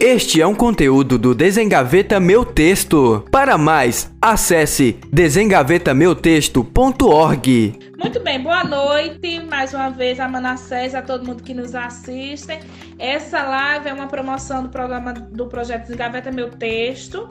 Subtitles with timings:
[0.00, 3.24] Este é um conteúdo do Desengaveta Meu Texto.
[3.32, 7.78] Para mais, acesse desengavetameutexto.org.
[7.98, 9.40] Muito bem, boa noite.
[9.40, 12.60] Mais uma vez a Manassés, a todo mundo que nos assiste.
[12.96, 17.28] Essa live é uma promoção do programa do projeto Desengaveta Meu Texto.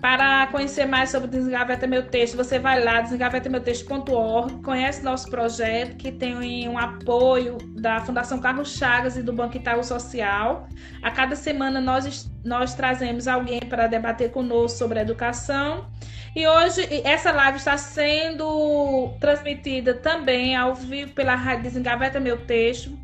[0.00, 6.10] Para conhecer mais sobre Desengaveta Meu Texto, você vai lá, desengavetameutexto.org, conhece nosso projeto, que
[6.10, 10.66] tem um apoio da Fundação Carlos Chagas e do Banco Itaú Social.
[11.02, 15.90] A cada semana nós, nós trazemos alguém para debater conosco sobre educação.
[16.34, 22.98] E hoje essa live está sendo transmitida também ao vivo pela Rádio Desengaveta Meu Texto.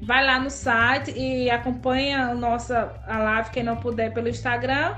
[0.00, 4.94] Vai lá no site e acompanha a nossa a live, quem não puder, pelo Instagram.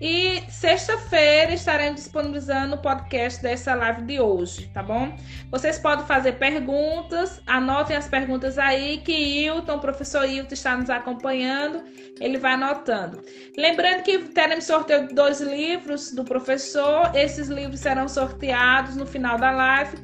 [0.00, 5.16] E sexta-feira estaremos disponibilizando o podcast dessa live de hoje, tá bom?
[5.50, 10.88] Vocês podem fazer perguntas, anotem as perguntas aí que Hilton, o professor Hilton está nos
[10.88, 11.82] acompanhando,
[12.20, 13.20] ele vai anotando.
[13.56, 19.36] Lembrando que teremos sorteio de dois livros do professor, esses livros serão sorteados no final
[19.36, 19.96] da live.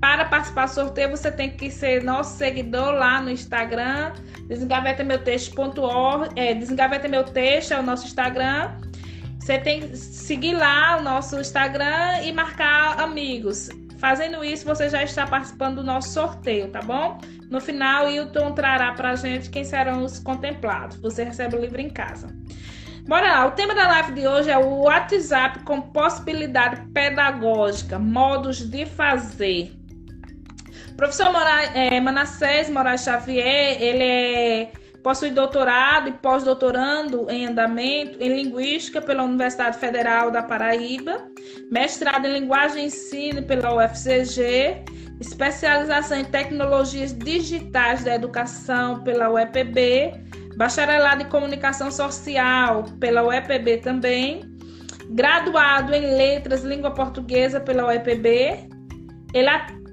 [0.00, 4.12] Para participar do sorteio, você tem que ser nosso seguidor lá no Instagram,
[4.46, 8.89] desengavetameu.texto.org, é, desengaveta meu texto é o nosso Instagram
[9.40, 13.70] você tem que seguir lá o nosso Instagram e marcar amigos.
[13.98, 17.18] Fazendo isso, você já está participando do nosso sorteio, tá bom?
[17.50, 20.98] No final, o Hilton trará pra gente quem serão os contemplados.
[20.98, 22.28] Você recebe o livro em casa.
[23.08, 28.58] Bora lá, o tema da live de hoje é o WhatsApp com possibilidade pedagógica, modos
[28.70, 29.72] de fazer.
[30.92, 38.18] O professor Moraes, é, Manassés Moraes Xavier, ele é Possui doutorado e pós-doutorando em andamento
[38.20, 41.26] em Linguística pela Universidade Federal da Paraíba,
[41.70, 44.84] mestrado em Linguagem e Ensino pela UFCG,
[45.18, 50.12] especialização em Tecnologias Digitais da Educação pela UEPB,
[50.56, 54.42] bacharelado em Comunicação Social pela UEPB também,
[55.08, 58.68] graduado em Letras Língua Portuguesa pela UEPB.
[59.32, 59.48] Ele,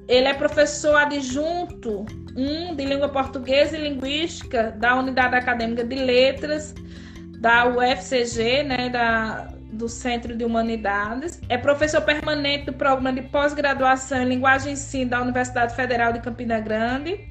[0.09, 2.05] ele é professor adjunto
[2.37, 6.75] 1 de Língua Portuguesa e Linguística da Unidade Acadêmica de Letras
[7.39, 11.41] da UFCG, né, da, do Centro de Humanidades.
[11.49, 16.19] É professor permanente do Programa de Pós-Graduação em Linguagem e Ensino da Universidade Federal de
[16.19, 17.27] Campina Grande.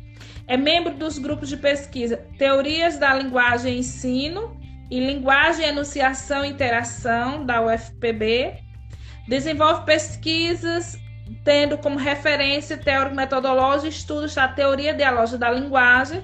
[0.49, 4.56] É membro dos grupos de pesquisa Teorias da Linguagem e Ensino
[4.91, 8.55] e Linguagem, Enunciação e Interação da UFPB.
[9.28, 10.97] Desenvolve pesquisas
[11.44, 16.22] tendo como referência teórico-metodológica estudos da teoria dialógica da linguagem,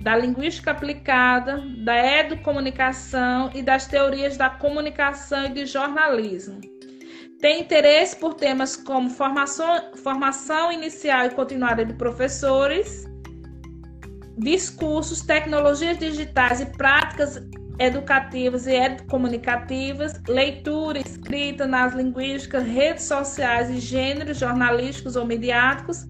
[0.00, 6.60] da linguística aplicada, da educomunicação e das teorias da comunicação e de jornalismo.
[7.40, 13.06] Tem interesse por temas como formação, formação inicial e continuada de professores,
[14.36, 17.40] discursos, tecnologias digitais e práticas
[17.78, 26.06] educativas e educomunicativas, leitura, escrita nas linguísticas, redes sociais e gêneros jornalísticos ou midiáticos,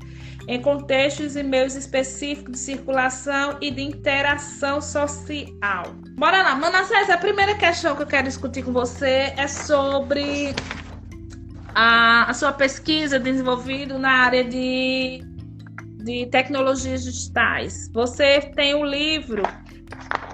[0.47, 5.95] em contextos e meios específicos de circulação e de interação social.
[6.19, 10.55] Bora lá, Manassés, a primeira questão que eu quero discutir com você é sobre
[11.75, 15.23] a, a sua pesquisa desenvolvida na área de,
[16.05, 17.91] de tecnologias digitais.
[17.95, 19.43] Você tem um livro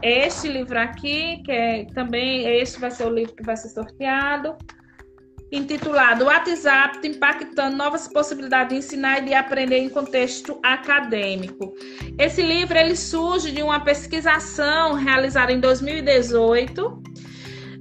[0.03, 4.56] este livro aqui, que é também este vai ser o livro que vai ser sorteado,
[5.53, 11.75] intitulado WhatsApp impactando novas possibilidades de ensinar e de aprender em contexto acadêmico.
[12.19, 17.03] Esse livro ele surge de uma pesquisação realizada em 2018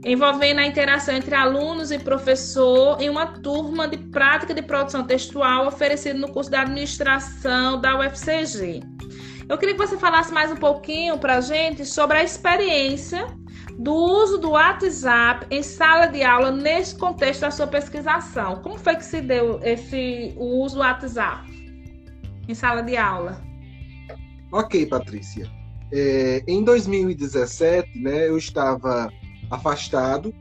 [0.05, 5.67] envolvendo a interação entre alunos e professor em uma turma de prática de produção textual
[5.67, 8.81] oferecida no curso de administração da UFCG.
[9.49, 13.35] Eu queria que você falasse mais um pouquinho para a gente sobre a experiência
[13.79, 18.61] do uso do WhatsApp em sala de aula nesse contexto da sua pesquisação.
[18.61, 21.49] Como foi que se deu esse o uso do WhatsApp
[22.47, 23.41] em sala de aula?
[24.51, 25.49] Ok, Patrícia.
[25.91, 29.11] É, em 2017, né, eu estava
[29.49, 30.31] afastado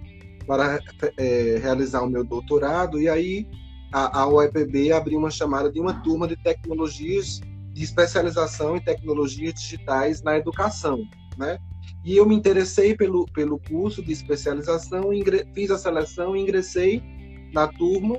[0.47, 0.81] para
[1.17, 3.49] é, realizar o meu doutorado e aí
[3.91, 7.41] a, a UEPB abriu uma chamada de uma turma de tecnologias
[7.79, 11.01] de especialização em tecnologias digitais na educação,
[11.37, 11.59] né?
[12.05, 15.11] E eu me interessei pelo, pelo curso de especialização,
[15.55, 17.01] fiz a seleção, ingressei
[17.55, 18.19] na turma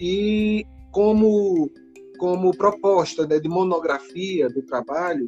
[0.00, 1.70] e como
[2.18, 5.24] como proposta né, de monografia do trabalho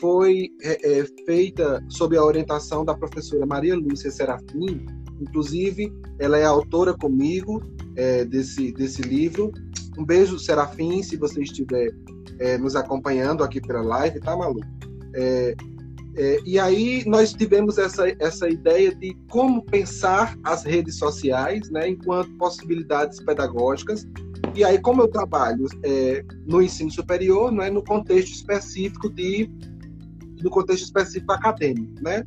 [0.00, 4.84] foi é, é, feita sob a orientação da professora Maria Lúcia Serafim,
[5.20, 7.62] inclusive ela é autora comigo
[7.94, 9.52] é, desse, desse livro.
[9.98, 11.92] Um beijo, Serafim, se você estiver
[12.42, 14.60] é, nos acompanhando aqui pela live, tá, Malu?
[15.14, 15.54] É,
[16.14, 21.88] É, e aí nós tivemos essa, essa ideia de como pensar as redes sociais, né,
[21.88, 24.06] enquanto possibilidades pedagógicas.
[24.54, 29.50] E aí, como eu trabalho é, no ensino superior, né, no contexto específico de,
[30.42, 32.22] no contexto específico acadêmico, né?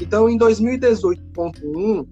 [0.00, 2.06] Então, em 2018.1,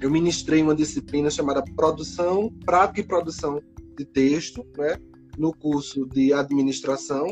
[0.00, 3.60] eu ministrei uma disciplina chamada Produção, Prática e Produção
[3.98, 4.96] de Texto, né,
[5.38, 7.26] no curso de Administração,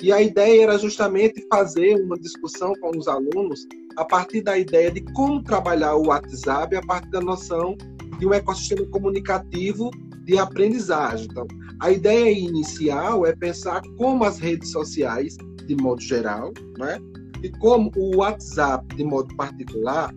[0.00, 3.66] e a ideia era justamente fazer uma discussão com os alunos
[3.96, 7.76] a partir da ideia de como trabalhar o WhatsApp a partir da noção
[8.18, 9.90] de um ecossistema comunicativo
[10.24, 11.26] de aprendizagem.
[11.30, 11.46] Então,
[11.80, 15.36] a ideia inicial é pensar como as redes sociais,
[15.66, 16.98] de modo geral, né,
[17.42, 20.14] e como o WhatsApp, de modo particular,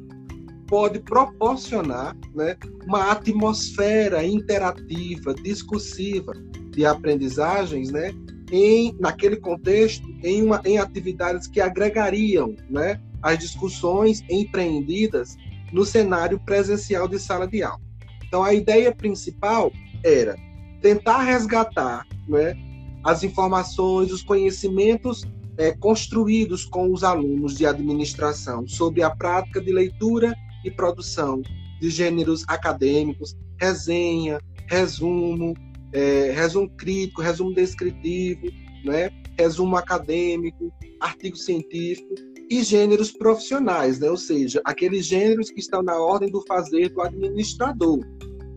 [0.67, 2.55] pode proporcionar né,
[2.87, 6.33] uma atmosfera interativa, discursiva
[6.71, 8.13] de aprendizagens, né,
[8.51, 15.37] em naquele contexto, em, uma, em atividades que agregariam, né, as discussões empreendidas
[15.71, 17.79] no cenário presencial de sala de aula.
[18.25, 19.71] Então, a ideia principal
[20.03, 20.35] era
[20.81, 22.55] tentar resgatar né,
[23.03, 25.25] as informações, os conhecimentos
[25.57, 30.33] é, construídos com os alunos de administração sobre a prática de leitura
[30.63, 31.41] e produção
[31.79, 35.53] de gêneros acadêmicos, resenha, resumo,
[35.93, 38.47] é, resumo crítico, resumo descritivo,
[38.83, 39.09] né?
[39.37, 42.13] resumo acadêmico, artigo científico
[42.49, 44.09] e gêneros profissionais, né?
[44.09, 47.99] ou seja, aqueles gêneros que estão na ordem do fazer do administrador,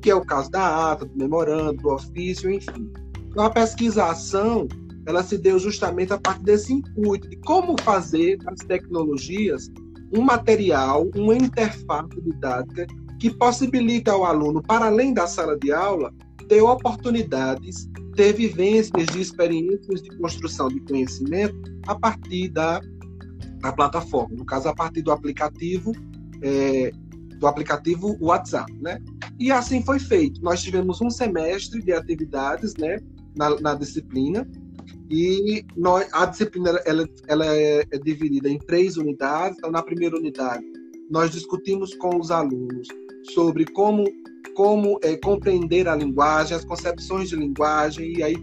[0.03, 2.91] que é o caso da ata, do memorando, do ofício, enfim.
[3.31, 4.69] Então, a pesquisação
[5.07, 9.71] ela se deu justamente a partir desse intuito de como fazer as tecnologias
[10.17, 12.87] um material, uma interface didática
[13.19, 16.13] que possibilita ao aluno, para além da sala de aula,
[16.45, 21.57] ter oportunidades, ter vivências de experiências de construção de conhecimento
[21.87, 22.81] a partir da,
[23.61, 25.93] da plataforma, no caso, a partir do aplicativo,
[26.43, 26.91] é,
[27.39, 29.01] do aplicativo WhatsApp, né?
[29.39, 30.41] E assim foi feito.
[30.43, 32.99] Nós tivemos um semestre de atividades, né,
[33.37, 34.47] na, na disciplina,
[35.11, 39.59] e nós, a disciplina ela, ela é, é dividida em três unidades.
[39.59, 40.65] Então, na primeira unidade,
[41.11, 42.89] nós discutimos com os alunos
[43.35, 44.05] sobre como,
[44.55, 48.37] como é, compreender a linguagem, as concepções de linguagem, e aí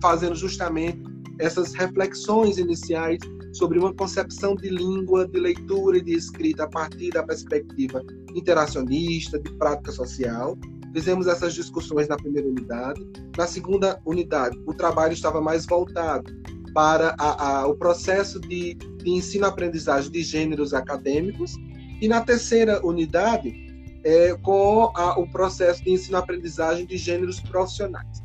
[0.00, 1.02] fazendo justamente
[1.38, 3.18] essas reflexões iniciais
[3.52, 8.02] sobre uma concepção de língua, de leitura e de escrita a partir da perspectiva
[8.34, 10.56] interacionista, de prática social.
[10.92, 13.06] Fizemos essas discussões na primeira unidade.
[13.36, 16.32] Na segunda unidade, o trabalho estava mais voltado
[16.74, 21.54] para a, a, o processo de, de ensino-aprendizagem de gêneros acadêmicos.
[22.00, 23.71] E na terceira unidade,
[24.04, 28.22] é, com a, o processo de ensino-aprendizagem de gêneros profissionais.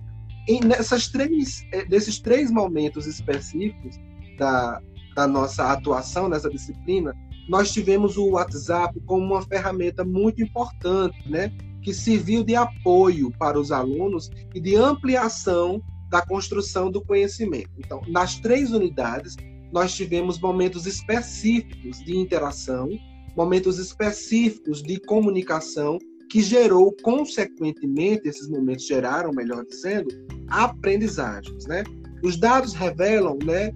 [0.48, 3.98] E nessas três, é, nesses três momentos específicos
[4.38, 4.82] da,
[5.16, 7.14] da nossa atuação nessa disciplina,
[7.50, 11.52] nós tivemos o WhatsApp como uma ferramenta muito importante, né?
[11.82, 17.72] que serviu de apoio para os alunos e de ampliação da construção do conhecimento.
[17.78, 19.36] Então, nas três unidades,
[19.72, 22.90] nós tivemos momentos específicos de interação,
[23.38, 26.00] momentos específicos de comunicação,
[26.30, 30.10] que gerou, consequentemente, esses momentos geraram, melhor dizendo,
[30.50, 31.66] aprendizagens.
[31.68, 31.84] Né?
[32.24, 33.72] Os dados revelam né,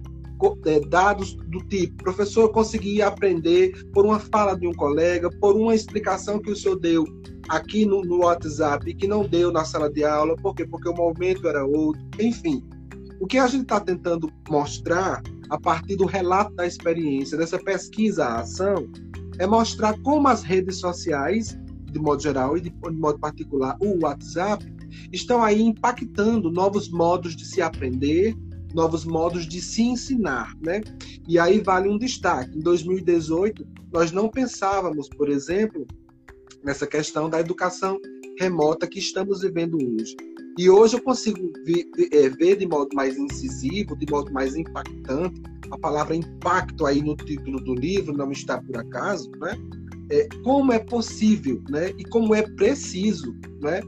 [0.66, 5.74] é, dados do tipo, professor, consegui aprender por uma fala de um colega, por uma
[5.74, 7.04] explicação que o senhor deu
[7.48, 10.66] aqui no, no WhatsApp e que não deu na sala de aula, por quê?
[10.66, 12.62] Porque o momento era outro, enfim.
[13.20, 18.24] O que a gente está tentando mostrar a partir do relato da experiência, dessa pesquisa
[18.24, 18.88] à ação,
[19.38, 21.58] é mostrar como as redes sociais,
[21.90, 24.64] de modo geral e de, de modo particular o WhatsApp,
[25.12, 28.34] estão aí impactando novos modos de se aprender,
[28.74, 30.80] novos modos de se ensinar, né?
[31.28, 32.56] E aí vale um destaque.
[32.56, 35.86] Em 2018, nós não pensávamos, por exemplo,
[36.64, 37.98] nessa questão da educação
[38.38, 40.16] remota que estamos vivendo hoje.
[40.58, 45.40] E hoje eu consigo ver, é, ver de modo mais incisivo, de modo mais impactante,
[45.70, 49.56] a palavra impacto aí no título do livro não está por acaso, né?
[50.10, 51.90] É, como é possível, né?
[51.98, 53.80] E como é preciso, né?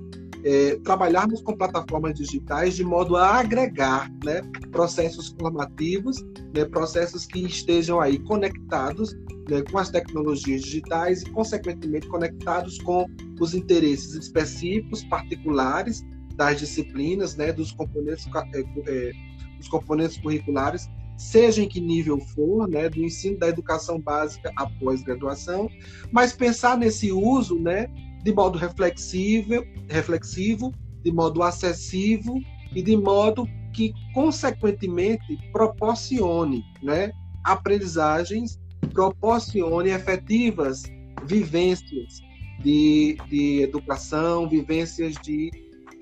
[0.44, 6.22] é, trabalharmos com plataformas digitais de modo a agregar né, processos formativos,
[6.54, 9.14] né, processos que estejam aí conectados
[9.48, 13.06] né, com as tecnologias digitais e, consequentemente, conectados com
[13.40, 16.04] os interesses específicos, particulares
[16.36, 19.12] das disciplinas, né, dos componentes, é, é,
[19.56, 25.02] dos componentes curriculares, seja em que nível for, né, do ensino da educação básica após
[25.02, 25.68] graduação,
[26.10, 27.86] mas pensar nesse uso, né,
[28.22, 30.72] de modo reflexivo, reflexivo,
[31.02, 32.34] de modo acessível
[32.74, 37.12] e de modo que, consequentemente, proporcione né,
[37.44, 38.58] aprendizagens
[38.94, 40.84] proporcione efetivas
[41.26, 42.20] vivências
[42.60, 45.50] de, de educação, vivências de,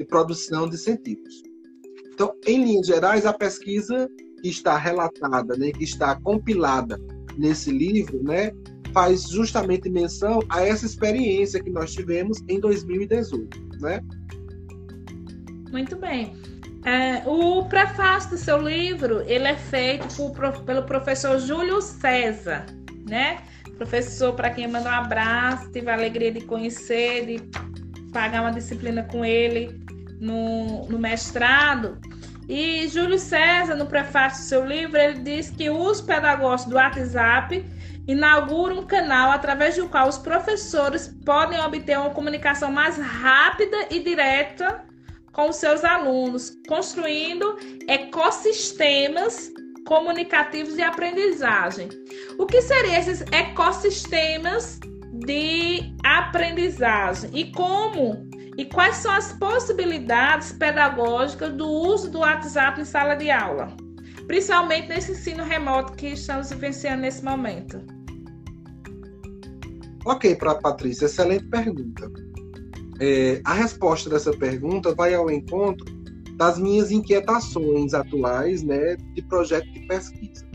[0.02, 1.42] de produção de científicos.
[2.12, 4.08] Então, em linhas gerais, a pesquisa
[4.42, 7.00] que está relatada, né, que está compilada
[7.38, 8.52] nesse livro, né,
[8.92, 14.00] faz justamente menção a essa experiência que nós tivemos em 2018, né?
[15.70, 16.34] Muito bem.
[16.84, 22.66] É, o prefácio do seu livro ele é feito por, pelo professor Júlio César,
[23.08, 23.38] né?
[23.78, 29.02] Professor, para quem manda um abraço, tive a alegria de conhecer, de pagar uma disciplina
[29.04, 29.81] com ele
[30.22, 31.98] no, no mestrado.
[32.48, 37.64] E Júlio César, no prefácio do seu livro, ele diz que os pedagogos do WhatsApp
[38.06, 44.00] inaugura um canal através do qual os professores podem obter uma comunicação mais rápida e
[44.00, 44.84] direta
[45.32, 47.56] com os seus alunos, construindo
[47.88, 49.50] ecossistemas
[49.86, 51.88] comunicativos de aprendizagem.
[52.38, 54.78] O que seriam esses ecossistemas
[55.12, 58.28] de aprendizagem e como
[58.62, 63.76] e quais são as possibilidades pedagógicas do uso do WhatsApp em sala de aula?
[64.26, 67.82] principalmente nesse ensino remoto que estamos vivenciando nesse momento?
[70.04, 72.10] Ok, para Patrícia, excelente pergunta.
[73.00, 75.84] É, a resposta dessa pergunta vai ao encontro
[76.36, 80.48] das minhas inquietações atuais, né, de projeto de pesquisa.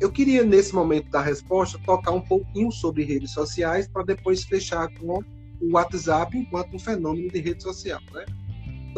[0.00, 4.88] Eu queria nesse momento da resposta tocar um pouquinho sobre redes sociais para depois fechar
[4.94, 5.22] com
[5.60, 8.24] o WhatsApp enquanto um fenômeno de rede social, né?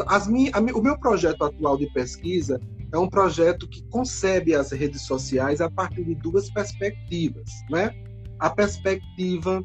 [0.07, 2.61] As minhas, o meu projeto atual de pesquisa
[2.93, 7.91] é um projeto que concebe as redes sociais a partir de duas perspectivas, né?
[8.39, 9.63] A perspectiva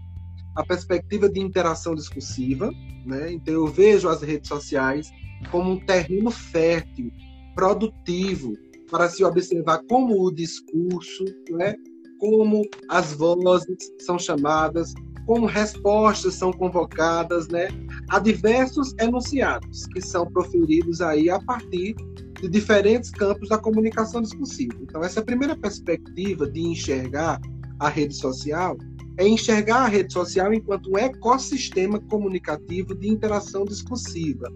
[0.58, 2.72] a perspectiva de interação discursiva,
[3.06, 3.32] né?
[3.32, 5.12] Então eu vejo as redes sociais
[5.52, 7.12] como um terreno fértil,
[7.54, 8.54] produtivo
[8.90, 11.76] para se observar como o discurso, né?
[12.20, 14.94] Como as vozes são chamadas,
[15.26, 17.68] como respostas são convocadas, né?
[18.10, 21.96] A diversos enunciados que são proferidos aí a partir
[22.42, 24.76] de diferentes campos da comunicação discursiva.
[24.82, 27.42] Então, essa primeira perspectiva de enxergar
[27.80, 28.78] a rede social
[29.18, 34.48] é enxergar a rede social enquanto um ecossistema comunicativo de interação discursiva.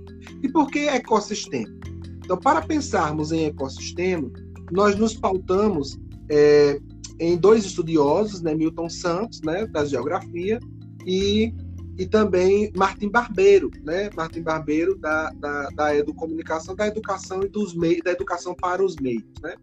[0.42, 1.76] E por que ecossistema?
[2.24, 4.32] Então, para pensarmos em ecossistema,
[4.72, 6.00] nós nos pautamos
[6.30, 6.80] é,
[7.22, 10.60] em dois estudiosos, né, Milton Santos, né, da geografia,
[11.06, 11.54] e
[11.98, 14.10] e também Martin Barbeiro, né?
[14.16, 18.96] Martin Barbeiro da, da, da educomunicação, da educação e dos meios, da educação para os
[18.96, 19.54] meios, né?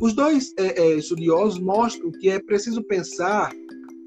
[0.00, 3.52] Os dois é, é, estudiosos mostram que é preciso pensar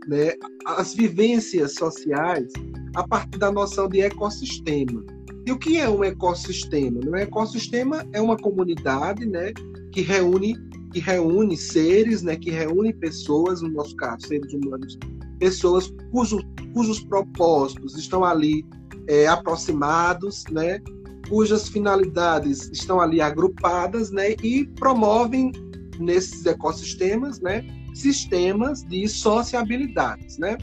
[0.07, 0.33] né,
[0.65, 2.51] as vivências sociais
[2.95, 5.03] a partir da noção de ecossistema.
[5.45, 6.99] E o que é um ecossistema?
[7.07, 9.53] Um ecossistema é uma comunidade né,
[9.91, 10.55] que reúne
[10.91, 14.97] que reúne seres, né, que reúne pessoas, no nosso caso, seres humanos,
[15.39, 16.39] pessoas cujo,
[16.73, 18.65] cujos propósitos estão ali
[19.07, 20.79] é, aproximados, né,
[21.27, 25.51] cujas finalidades estão ali agrupadas, né, e promovem
[25.99, 30.57] nesses ecossistemas, né, sistemas de sociabilidades, né.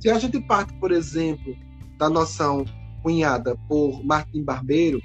[0.00, 1.54] Se a gente parte, por exemplo,
[1.98, 2.64] da noção
[3.02, 5.00] cunhada por Martin Barbeiro,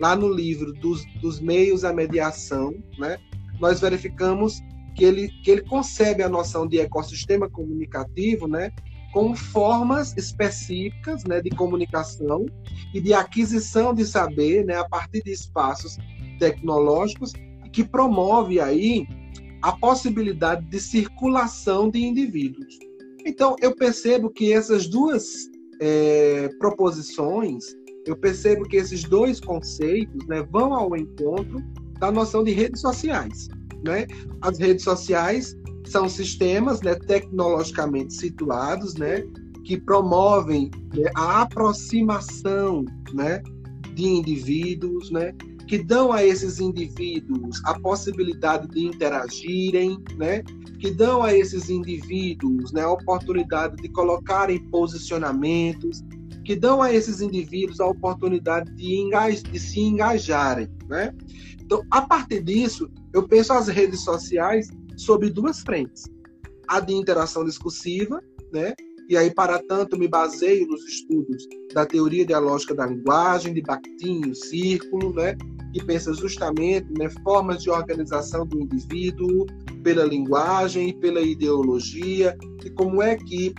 [0.00, 3.18] lá no livro dos, dos meios à mediação, né,
[3.60, 4.60] nós verificamos
[4.94, 8.72] que ele, que ele concebe a noção de ecossistema comunicativo, né,
[9.12, 12.46] com formas específicas, né, de comunicação
[12.94, 15.96] e de aquisição de saber, né, a partir de espaços
[16.38, 17.32] tecnológicos
[17.72, 19.06] que promove aí
[19.62, 22.78] a possibilidade de circulação de indivíduos.
[23.24, 25.24] Então, eu percebo que essas duas
[25.80, 27.64] é, proposições,
[28.06, 31.58] eu percebo que esses dois conceitos né, vão ao encontro
[31.98, 33.48] da noção de redes sociais.
[33.84, 34.06] Né?
[34.40, 39.22] As redes sociais são sistemas né, tecnologicamente situados né,
[39.64, 43.42] que promovem né, a aproximação né,
[43.94, 45.32] de indivíduos, né,
[45.66, 50.42] que dão a esses indivíduos a possibilidade de interagirem, né,
[50.78, 56.04] que dão a esses indivíduos né, a oportunidade de colocarem posicionamentos,
[56.44, 59.10] que dão a esses indivíduos a oportunidade de,
[59.50, 60.68] de se engajarem.
[60.88, 61.12] Né?
[61.66, 66.04] Então, a partir disso, eu penso as redes sociais sob duas frentes.
[66.68, 68.72] A de interação discursiva, né?
[69.08, 71.44] E aí, para tanto, me baseio nos estudos
[71.74, 75.36] da teoria dialógica da linguagem, de Bakhtin, o círculo, né?
[75.72, 79.44] que pensa justamente né, formas de organização do indivíduo
[79.82, 83.52] pela linguagem e pela ideologia, e como é que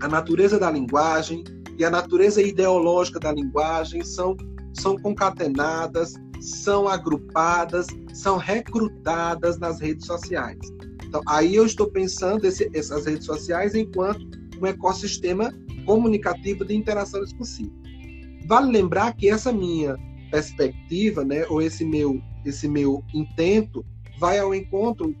[0.00, 1.42] a natureza da linguagem
[1.76, 4.36] e a natureza ideológica da linguagem são,
[4.74, 10.58] são concatenadas são agrupadas, são recrutadas nas redes sociais.
[11.04, 14.26] Então, aí eu estou pensando esse, essas redes sociais enquanto
[14.60, 15.52] um ecossistema
[15.84, 17.72] comunicativo de interação discursiva.
[18.46, 19.96] Vale lembrar que essa minha
[20.30, 23.84] perspectiva, né, ou esse meu esse meu intento
[24.18, 25.14] vai ao encontro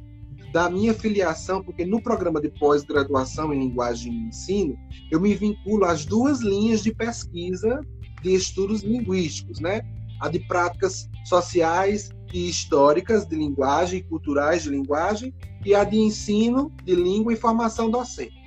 [0.52, 4.76] da minha filiação, porque no programa de pós-graduação em linguagem e ensino,
[5.10, 7.84] eu me vinculo às duas linhas de pesquisa
[8.22, 9.82] de estudos linguísticos, né?
[10.20, 15.34] A de práticas sociais e históricas de linguagem, culturais de linguagem,
[15.64, 18.40] e a de ensino de língua e formação docente.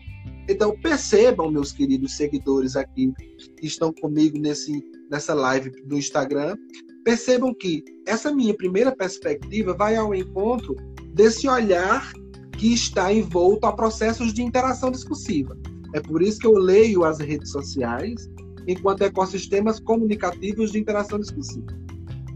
[0.50, 3.14] Então, percebam, meus queridos seguidores aqui
[3.58, 6.56] que estão comigo nesse, nessa live do Instagram,
[7.04, 10.76] percebam que essa minha primeira perspectiva vai ao encontro
[11.14, 12.12] desse olhar
[12.58, 15.58] que está envolto a processos de interação discursiva.
[15.94, 18.30] É por isso que eu leio as redes sociais
[18.68, 21.83] enquanto ecossistemas comunicativos de interação discursiva.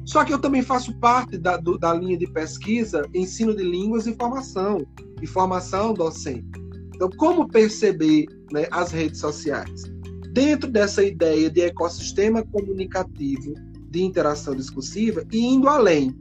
[0.07, 4.07] Só que eu também faço parte da, do, da linha de pesquisa ensino de línguas
[4.07, 4.87] e formação,
[5.21, 6.47] e formação docente.
[6.95, 9.83] Então, como perceber né, as redes sociais?
[10.31, 13.53] Dentro dessa ideia de ecossistema comunicativo
[13.89, 16.15] de interação discursiva e indo além.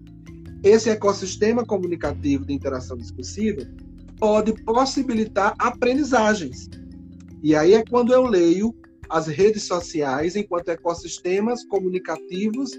[0.64, 3.62] Esse ecossistema comunicativo de interação discursiva
[4.18, 6.68] pode possibilitar aprendizagens.
[7.40, 8.74] E aí é quando eu leio
[9.08, 12.72] as redes sociais enquanto ecossistemas comunicativos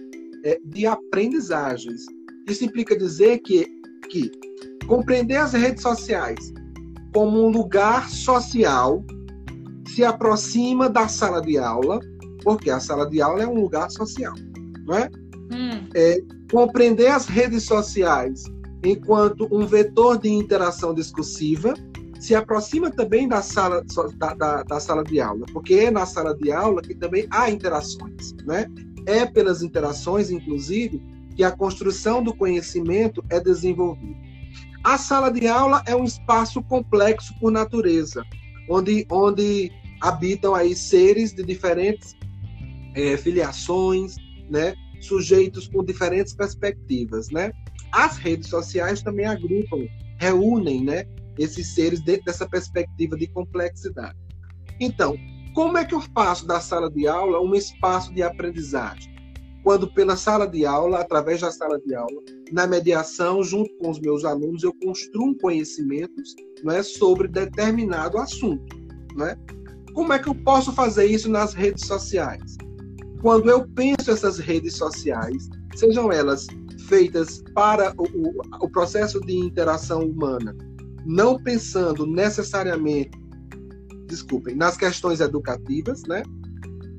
[0.66, 2.06] de aprendizagens.
[2.48, 3.68] Isso implica dizer que,
[4.10, 4.32] que
[4.88, 6.54] compreender as redes sociais
[7.14, 9.04] como um lugar social
[9.88, 12.00] se aproxima da sala de aula,
[12.44, 14.34] porque a sala de aula é um lugar social,
[14.86, 15.10] não é?
[15.52, 15.88] Hum.
[15.96, 18.44] é compreender as redes sociais
[18.84, 21.74] enquanto um vetor de interação discursiva
[22.20, 23.84] se aproxima também da sala,
[24.18, 27.50] da, da, da, sala de aula, porque é na sala de aula que também há
[27.50, 28.66] interações, né?
[29.08, 31.02] É pelas interações, inclusive,
[31.36, 34.20] que a construção do conhecimento é desenvolvida.
[34.84, 38.24] A sala de aula é um espaço complexo por natureza,
[38.70, 39.72] onde, onde
[40.02, 42.16] habitam aí seres de diferentes
[42.96, 44.16] é, filiações,
[44.50, 44.76] né?
[45.00, 47.52] Sujeitos com diferentes perspectivas, né?
[47.92, 49.88] As redes sociais também agrupam,
[50.20, 51.06] reúnem, né?
[51.38, 54.18] Esses seres dentro dessa perspectiva de complexidade.
[54.80, 55.16] Então,
[55.58, 59.12] como é que eu faço da sala de aula um espaço de aprendizagem?
[59.64, 64.00] Quando pela sala de aula, através da sala de aula, na mediação, junto com os
[64.00, 68.78] meus alunos, eu construo conhecimentos não é, sobre determinado assunto.
[69.16, 69.36] Não é?
[69.96, 72.56] Como é que eu posso fazer isso nas redes sociais?
[73.24, 76.46] Quando eu penso essas redes sociais, sejam elas
[76.88, 78.06] feitas para o,
[78.64, 80.56] o processo de interação humana,
[81.04, 83.10] não pensando necessariamente
[84.08, 86.24] desculpem, nas questões educativas, né?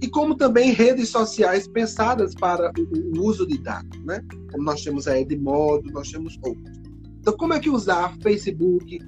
[0.01, 4.23] E como também redes sociais pensadas para o, uso de dados, né?
[4.53, 6.79] Como nós temos a Edmodo, nós temos outros.
[7.21, 9.01] Então, como é que usar Facebook,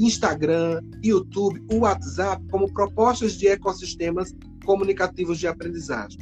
[0.00, 6.18] Instagram, YouTube, o WhatsApp como propostas de ecossistemas comunicativos de aprendizagem?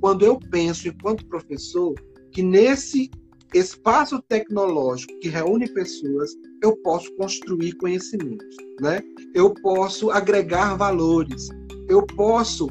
[0.00, 1.94] Quando eu penso, enquanto professor,
[2.32, 3.10] que nesse
[3.54, 6.30] espaço tecnológico que reúne pessoas,
[6.62, 9.02] eu posso construir conhecimentos, né?
[9.34, 11.48] Eu posso agregar valores,
[11.88, 12.68] eu posso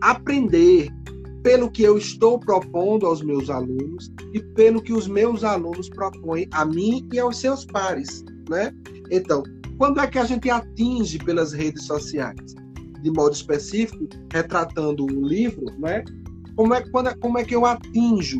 [0.00, 0.88] aprender
[1.42, 6.48] pelo que eu estou propondo aos meus alunos e pelo que os meus alunos propõem
[6.52, 8.72] a mim e aos seus pares, né?
[9.10, 9.42] Então,
[9.76, 12.54] quando é que a gente atinge pelas redes sociais?
[13.02, 16.04] De modo específico, retratando o livro, né?
[16.56, 18.38] Como é, quando, é, como é que eu atinjo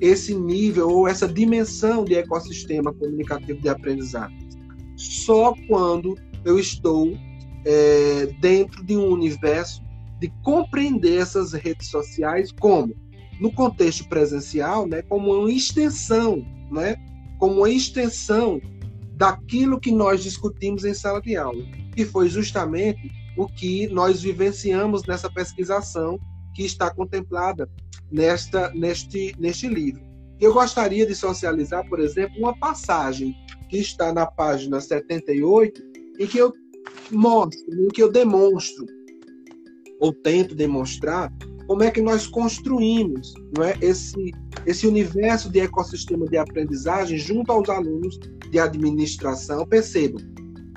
[0.00, 4.48] esse nível ou essa dimensão de ecossistema comunicativo de aprendizagem.
[4.96, 7.16] Só quando eu estou
[7.64, 9.82] é, dentro de um universo
[10.20, 12.94] de compreender essas redes sociais como,
[13.40, 16.96] no contexto presencial, né, como uma extensão, né,
[17.38, 18.60] como uma extensão
[19.14, 21.62] daquilo que nós discutimos em sala de aula,
[21.94, 26.18] que foi justamente o que nós vivenciamos nessa pesquisação
[26.54, 27.68] que está contemplada
[28.10, 30.02] nesta, neste, neste livro.
[30.40, 33.34] Eu gostaria de socializar, por exemplo, uma passagem
[33.68, 35.82] que está na página 78,
[36.18, 36.52] em que eu
[37.10, 38.86] mostro, em que eu demonstro,
[39.98, 41.32] ou tento demonstrar,
[41.66, 44.30] como é que nós construímos não é, esse,
[44.64, 48.18] esse universo de ecossistema de aprendizagem junto aos alunos
[48.50, 49.66] de administração.
[49.66, 50.22] Percebam,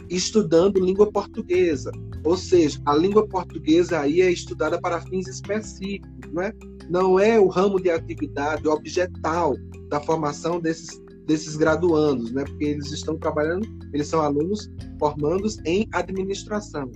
[0.09, 1.91] estudando língua portuguesa,
[2.23, 6.53] ou seja, a língua portuguesa aí é estudada para fins específicos, não é?
[6.89, 9.55] Não é o ramo de atividade objetal
[9.89, 12.43] da formação desses, desses graduandos, né?
[12.43, 16.91] porque eles estão trabalhando, eles são alunos formandos em administração.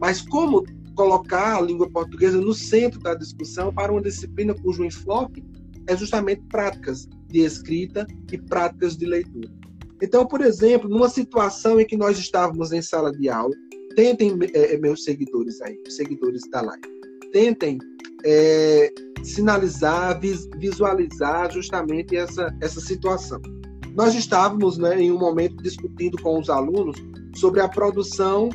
[0.00, 5.44] Mas como colocar a língua portuguesa no centro da discussão para uma disciplina cujo enfoque
[5.86, 9.50] é justamente práticas de escrita e práticas de leitura.
[10.02, 13.54] Então, por exemplo, numa situação em que nós estávamos em sala de aula,
[13.94, 16.82] tentem, é, meus seguidores aí, seguidores da live,
[17.32, 17.78] tentem
[18.24, 23.40] é, sinalizar, vis, visualizar justamente essa, essa situação.
[23.94, 26.96] Nós estávamos né, em um momento discutindo com os alunos
[27.36, 28.48] sobre a produção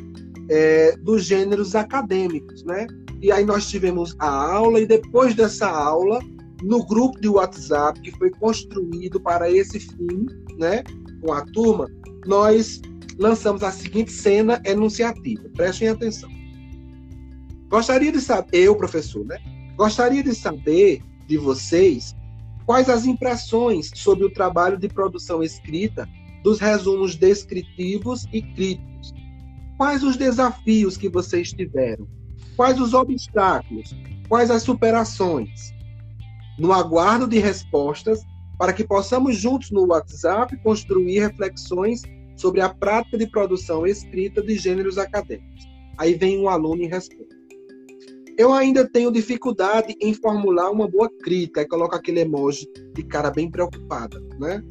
[0.49, 2.87] é, dos gêneros acadêmicos, né?
[3.21, 6.19] E aí nós tivemos a aula e depois dessa aula,
[6.63, 10.25] no grupo de WhatsApp que foi construído para esse fim,
[10.57, 10.83] né,
[11.21, 11.87] com a turma,
[12.25, 12.81] nós
[13.17, 15.43] lançamos a seguinte cena enunciativa.
[15.55, 16.29] Prestem atenção.
[17.67, 19.37] Gostaria de saber, eu, professor, né?
[19.79, 22.13] Gostaria de saber de vocês
[22.65, 26.05] quais as impressões sobre o trabalho de produção escrita
[26.43, 29.13] dos resumos descritivos e críticos.
[29.77, 32.05] Quais os desafios que vocês tiveram?
[32.57, 33.95] Quais os obstáculos?
[34.27, 35.73] Quais as superações?
[36.57, 38.19] No aguardo de respostas,
[38.57, 42.01] para que possamos juntos no WhatsApp construir reflexões
[42.35, 45.69] sobre a prática de produção escrita de gêneros acadêmicos.
[45.97, 47.28] Aí vem um aluno e responde.
[48.39, 53.29] Eu ainda tenho dificuldade em formular uma boa crítica, e coloca aquele emoji de cara
[53.29, 54.63] bem preocupada, né?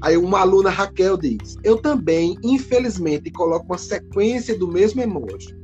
[0.00, 5.54] Aí uma aluna Raquel diz: Eu também, infelizmente, coloco uma sequência do mesmo emoji.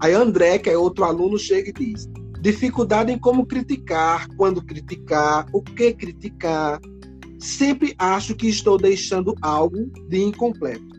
[0.00, 2.08] Aí André, que é outro aluno, chega e diz:
[2.40, 6.80] Dificuldade em como criticar, quando criticar, o que criticar,
[7.38, 10.91] sempre acho que estou deixando algo de incompleto.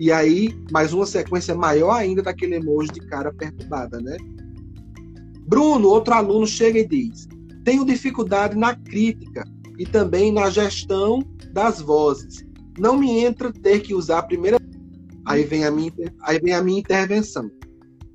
[0.00, 4.16] E aí, mais uma sequência maior ainda daquele emoji de cara perturbada, né?
[5.46, 7.28] Bruno, outro aluno, chega e diz:
[7.64, 9.44] Tenho dificuldade na crítica
[9.78, 12.42] e também na gestão das vozes.
[12.78, 14.58] Não me entra ter que usar a primeira.
[15.26, 17.50] Aí vem a minha, aí vem a minha intervenção.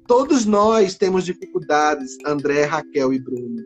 [0.08, 3.62] Todos nós temos dificuldades, André, Raquel e Bruno.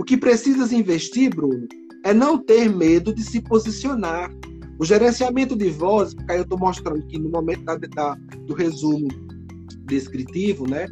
[0.00, 1.68] O que precisas investir, Bruno,
[2.04, 4.32] é não ter medo de se posicionar.
[4.78, 8.14] O gerenciamento de voz, porque eu estou mostrando que no momento da, da,
[8.46, 9.08] do resumo
[9.86, 10.86] descritivo, né,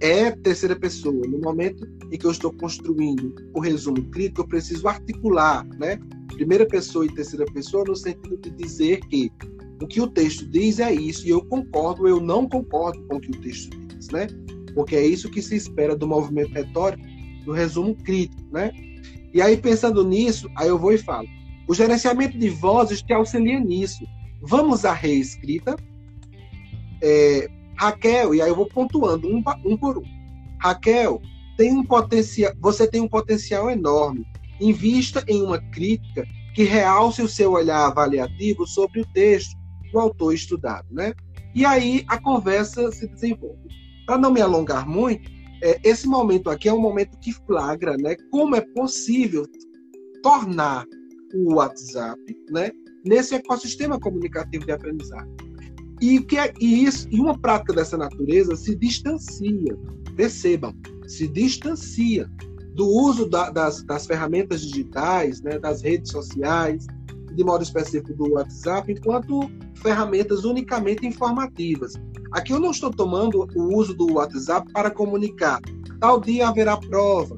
[0.00, 1.26] é terceira pessoa.
[1.26, 5.98] No momento em que eu estou construindo o resumo crítico, eu preciso articular, né,
[6.34, 9.30] primeira pessoa e terceira pessoa no sentido de dizer que
[9.80, 13.20] o que o texto diz é isso e eu concordo, eu não concordo com o
[13.20, 14.26] que o texto diz, né?
[14.74, 17.04] Porque é isso que se espera do movimento retórico,
[17.44, 18.72] do resumo crítico, né?
[19.32, 21.28] E aí, pensando nisso, aí eu vou e falo.
[21.68, 24.04] O gerenciamento de vozes te auxilia nisso.
[24.40, 25.76] Vamos à reescrita.
[27.02, 30.04] É, Raquel, e aí eu vou pontuando um, um por um.
[30.60, 31.20] Raquel,
[31.58, 34.26] tem um potencial, você tem um potencial enorme.
[34.58, 39.56] Invista em uma crítica que realce o seu olhar avaliativo sobre o texto
[39.92, 41.12] do autor estudado, né?
[41.54, 43.68] E aí a conversa se desenvolve.
[44.06, 45.30] Para não me alongar muito,
[45.62, 48.16] é, esse momento aqui é um momento que flagra, né?
[48.30, 49.44] Como é possível
[50.22, 50.84] tornar
[51.34, 52.70] o WhatsApp, né?
[53.04, 55.32] Nesse ecossistema comunicativo de aprendizagem.
[56.00, 59.76] E, que é, e, isso, e uma prática dessa natureza se distancia,
[60.16, 60.74] percebam,
[61.06, 62.30] se distancia
[62.74, 66.86] do uso da, das, das ferramentas digitais, né, das redes sociais,
[67.34, 71.94] de modo específico do WhatsApp, enquanto ferramentas unicamente informativas.
[72.32, 75.60] Aqui eu não estou tomando o uso do WhatsApp para comunicar.
[75.98, 77.36] Tal dia haverá prova.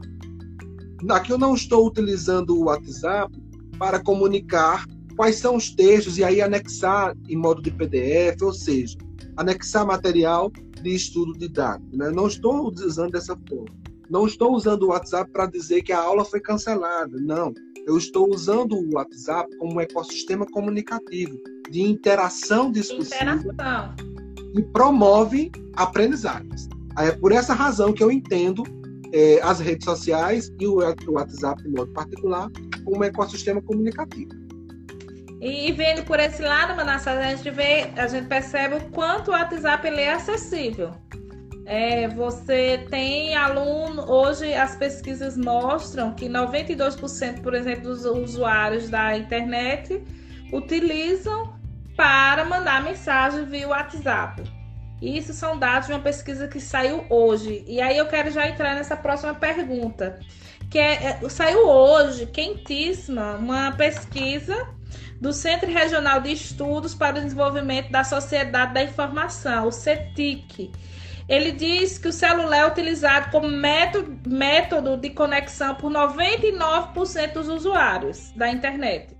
[1.08, 3.39] Aqui eu não estou utilizando o WhatsApp
[3.80, 8.98] para comunicar quais são os textos e aí anexar em modo de PDF, ou seja,
[9.38, 11.96] anexar material de estudo didático.
[11.96, 12.10] Né?
[12.10, 13.74] Não estou usando dessa forma.
[14.10, 17.16] Não estou usando o WhatsApp para dizer que a aula foi cancelada.
[17.18, 17.54] Não.
[17.86, 21.38] Eu estou usando o WhatsApp como um ecossistema comunicativo
[21.70, 23.94] de interação discursiva interação.
[24.54, 26.68] e promove aprendizagens.
[26.98, 28.62] É por essa razão que eu entendo
[29.12, 30.76] é, as redes sociais e o
[31.08, 32.48] WhatsApp, de modo particular,
[32.84, 34.30] como ecossistema comunicativo.
[35.40, 39.30] E vendo por esse lado, Manassas, a gente vê, a gente percebe o quanto o
[39.32, 40.92] WhatsApp ele é acessível.
[41.64, 49.16] É, você tem aluno, hoje as pesquisas mostram que 92%, por exemplo, dos usuários da
[49.16, 50.02] internet
[50.52, 51.54] utilizam
[51.96, 54.42] para mandar mensagem via WhatsApp.
[55.00, 57.64] Isso são dados de uma pesquisa que saiu hoje.
[57.66, 60.18] E aí eu quero já entrar nessa próxima pergunta,
[60.70, 64.68] que é, é saiu hoje, quentíssima, uma pesquisa
[65.20, 70.70] do Centro Regional de Estudos para o Desenvolvimento da Sociedade da Informação, o CETIC.
[71.28, 77.48] Ele diz que o celular é utilizado como método, método de conexão por 99% dos
[77.48, 79.19] usuários da internet.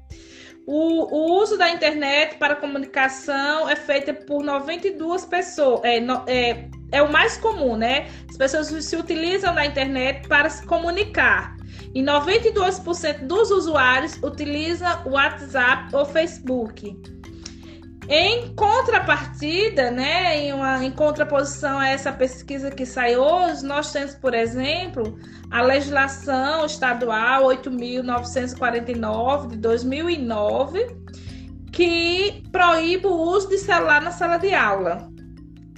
[0.72, 5.80] O, o, uso da internet para comunicação é feito por 92 pessoas.
[5.82, 8.06] É, é, é o mais comum, né?
[8.28, 11.56] As pessoas se utilizam da internet para se comunicar.
[11.92, 16.96] e 92% dos usuários utilizam o WhatsApp ou Facebook.
[18.12, 24.16] Em contrapartida, né, em, uma, em contraposição a essa pesquisa que sai hoje, nós temos,
[24.16, 25.16] por exemplo,
[25.48, 30.96] a legislação estadual 8.949 de 2009,
[31.70, 35.08] que proíbe o uso de celular na sala de aula.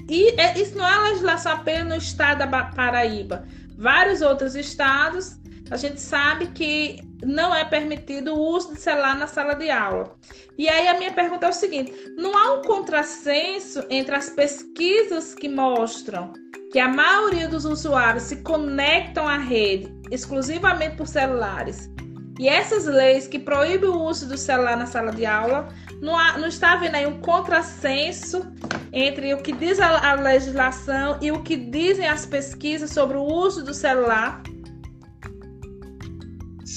[0.09, 3.45] E é, isso não é legislação apenas no estado da Paraíba.
[3.77, 5.38] Vários outros estados,
[5.73, 10.15] a gente sabe que não é permitido o uso de celular na sala de aula.
[10.59, 15.35] E aí a minha pergunta é o seguinte: não há um contrassenso entre as pesquisas
[15.35, 16.33] que mostram
[16.71, 21.91] que a maioria dos usuários se conectam à rede exclusivamente por celulares
[22.39, 25.69] e essas leis que proíbem o uso do celular na sala de aula,
[26.01, 28.53] não, há, não está havendo aí um contrassenso
[28.93, 33.23] entre o que diz a, a legislação e o que dizem as pesquisas sobre o
[33.23, 34.43] uso do celular?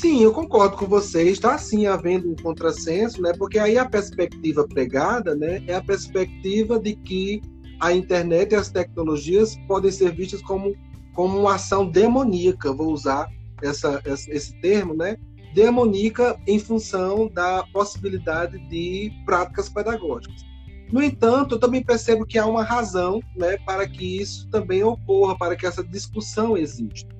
[0.06, 1.24] Sim, eu concordo com você.
[1.24, 3.34] Está sim havendo um contrassenso, né?
[3.40, 7.42] Porque aí a perspectiva pregada, né, é a perspectiva de que
[7.82, 10.76] a internet e as tecnologias podem ser vistas como
[11.16, 12.72] como uma ação demoníaca.
[12.72, 13.28] Vou usar
[13.64, 15.18] essa, esse termo, né?
[15.56, 20.44] demoníaca em função da possibilidade de práticas pedagógicas.
[20.92, 25.36] No entanto, eu também percebo que há uma razão né, para que isso também ocorra,
[25.36, 27.15] para que essa discussão exista.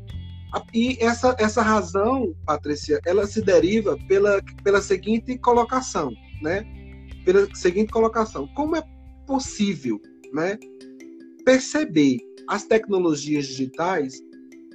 [0.74, 6.66] E essa, essa razão, Patrícia, ela se deriva pela, pela seguinte colocação, né?
[7.26, 8.48] Pela seguinte colocação.
[8.56, 8.84] Como é
[9.26, 10.00] possível
[10.34, 10.58] né,
[11.44, 14.22] perceber as tecnologias digitais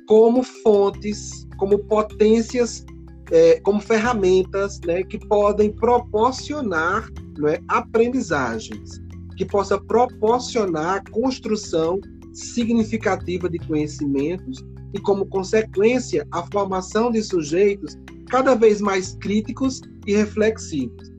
[0.07, 2.85] como fontes, como potências
[3.31, 9.01] é, como ferramentas né, que podem proporcionar né, aprendizagens,
[9.37, 12.01] que possa proporcionar a construção
[12.33, 17.97] significativa de conhecimentos e, como consequência, a formação de sujeitos
[18.29, 21.11] cada vez mais críticos e reflexivos.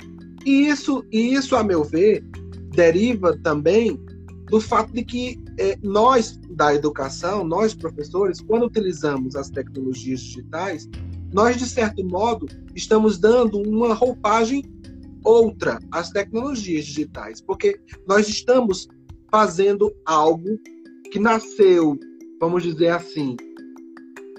[0.45, 2.23] E isso, e isso a meu ver,
[2.73, 3.99] deriva também
[4.49, 10.89] do fato de que é, nós da educação, nós professores, quando utilizamos as tecnologias digitais,
[11.31, 12.45] nós, de certo modo,
[12.75, 14.63] estamos dando uma roupagem
[15.23, 18.87] outra às tecnologias digitais, porque nós estamos
[19.31, 20.59] fazendo algo
[21.11, 21.99] que nasceu,
[22.39, 23.35] vamos dizer assim,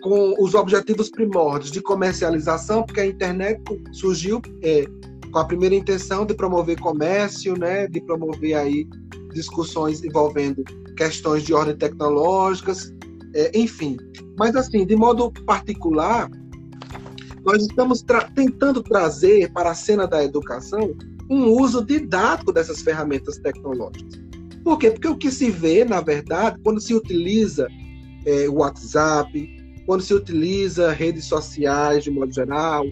[0.03, 3.61] com os objetivos primórdios de comercialização, porque a internet
[3.93, 4.85] surgiu é,
[5.31, 8.87] com a primeira intenção de promover comércio, né, de promover aí
[9.33, 10.65] discussões envolvendo
[10.97, 12.93] questões de ordem tecnológicas,
[13.35, 13.97] é, enfim.
[14.39, 16.29] Mas assim, de modo particular,
[17.45, 20.95] nós estamos tra tentando trazer para a cena da educação
[21.31, 24.21] um uso didático dessas ferramentas tecnológicas.
[24.63, 24.91] Por quê?
[24.91, 27.67] Porque o que se vê, na verdade, quando se utiliza
[28.25, 32.85] é, o WhatsApp, quando se utiliza redes sociais de modo geral,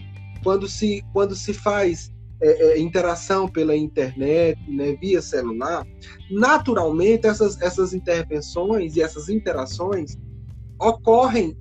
[0.43, 2.11] quando se, quando se faz
[2.43, 5.87] é, é, interação pela internet, né, via celular,
[6.31, 10.17] naturalmente essas, essas intervenções e essas interações
[10.81, 11.57] ocorrem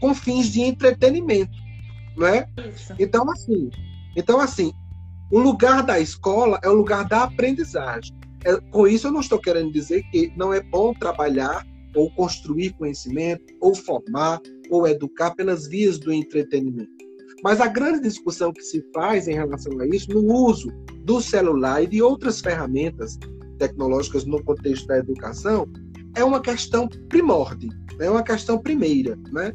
[0.00, 1.60] com fins de entretenimento
[2.16, 2.46] não é?
[2.68, 2.94] Isso.
[2.98, 3.70] Então assim,
[4.16, 4.72] então assim,
[5.30, 8.14] o lugar da escola é o lugar da aprendizagem.
[8.44, 12.72] É, com isso eu não estou querendo dizer que não é bom trabalhar ou construir
[12.74, 16.90] conhecimento, ou formar, ou educar pelas vias do entretenimento.
[17.42, 20.70] Mas a grande discussão que se faz em relação a isso, no uso
[21.04, 23.18] do celular e de outras ferramentas
[23.58, 25.66] tecnológicas no contexto da educação,
[26.14, 29.52] é uma questão primórdia, é uma questão primeira, né?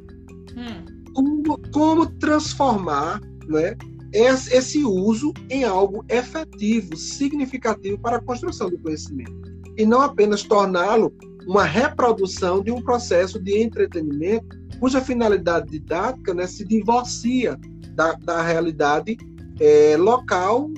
[0.58, 3.76] Hum como, como transformar né,
[4.16, 9.34] esse uso em algo efetivo, significativo para a construção do conhecimento.
[9.78, 11.14] E não apenas torná-lo
[11.46, 17.58] uma reprodução de um processo de entretenimento cuja finalidade didática né, se divorcia
[17.92, 19.18] da, da realidade
[19.60, 20.70] é, local,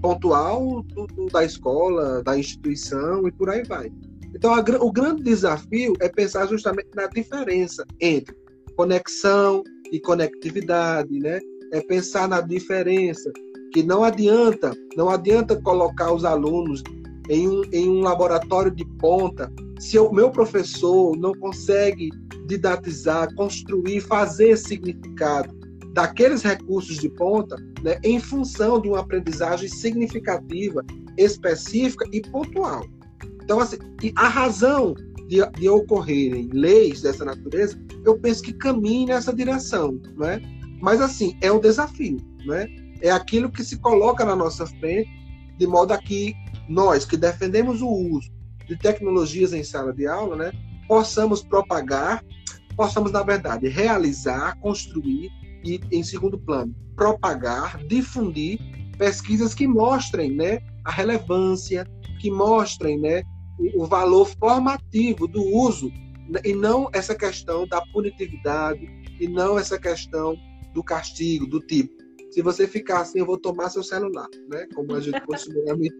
[0.00, 3.90] pontual do, do, da escola, da instituição e por aí vai.
[4.34, 8.34] Então, a, o grande desafio é pensar justamente na diferença entre
[8.76, 11.38] conexão, e conectividade, né?
[11.72, 13.32] É pensar na diferença,
[13.72, 16.82] que não adianta, não adianta colocar os alunos
[17.28, 22.10] em um, em um laboratório de ponta se o meu professor não consegue
[22.46, 25.54] didatizar, construir, fazer significado
[25.92, 30.84] daqueles recursos de ponta né, em função de uma aprendizagem significativa,
[31.18, 32.86] específica e pontual.
[33.42, 33.76] Então, assim,
[34.16, 34.94] a razão
[35.28, 40.40] de, de ocorrerem leis dessa natureza, eu penso que caminhe nessa direção, não é?
[40.82, 42.68] Mas assim, é um desafio, não é?
[43.08, 45.08] Aquilo que se coloca na nossa frente,
[45.56, 46.34] de modo a que
[46.68, 48.28] nós que defendemos o uso
[48.66, 50.52] de tecnologias em sala de aula, né,
[50.88, 52.24] possamos propagar,
[52.76, 55.30] possamos na verdade realizar, construir
[55.64, 58.58] e, em segundo plano, propagar, difundir
[58.98, 61.86] pesquisas que mostrem né, a relevância,
[62.20, 63.22] que mostrem né,
[63.58, 65.92] o, o valor formativo do uso,
[66.28, 68.88] né, e não essa questão da punitividade,
[69.20, 70.36] e não essa questão
[70.72, 71.92] do castigo, do tipo,
[72.30, 74.66] se você ficar assim, eu vou tomar seu celular, né?
[74.74, 75.94] Como a gente costumeiramente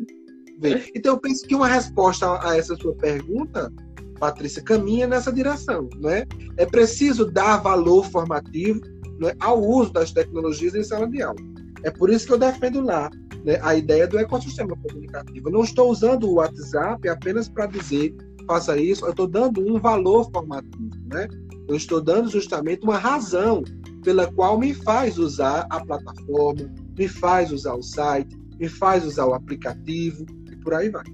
[0.59, 0.91] vê.
[0.95, 3.71] Então, eu penso que uma resposta a essa sua pergunta,
[4.19, 6.25] Patrícia, caminha nessa direção, né?
[6.57, 8.81] É preciso dar valor formativo
[9.21, 11.39] né, ao uso das tecnologias em sala de aula.
[11.83, 13.11] É por isso que eu defendo lá
[13.45, 15.49] né, a ideia do ecossistema comunicativo.
[15.49, 18.15] Eu não estou usando o WhatsApp apenas para dizer
[18.47, 21.29] faça isso, eu estou dando um valor formativo, né?
[21.69, 23.63] Eu estou dando justamente uma razão
[24.03, 29.27] pela qual me faz usar a plataforma, me faz usar o site, me faz usar
[29.27, 31.05] o aplicativo e por aí vai.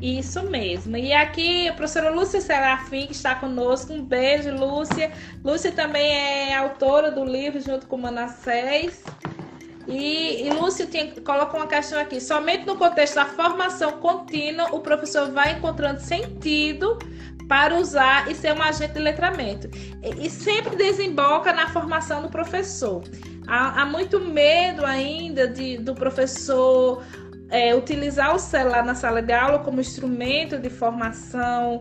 [0.00, 0.96] Isso mesmo.
[0.96, 3.92] E aqui a professora Lúcia Serafim, que está conosco.
[3.92, 5.10] Um beijo, Lúcia.
[5.44, 9.02] Lúcia também é autora do livro junto com Manassés.
[9.88, 12.20] E, e Lúcia tem, coloca uma questão aqui.
[12.20, 16.96] Somente no contexto da formação contínua, o professor vai encontrando sentido
[17.48, 19.68] para usar e ser um agente de letramento.
[20.02, 23.02] E, e sempre desemboca na formação do professor.
[23.46, 27.02] Há, há muito medo ainda de, do professor
[27.50, 31.78] é, utilizar o celular na sala de aula como instrumento de formação,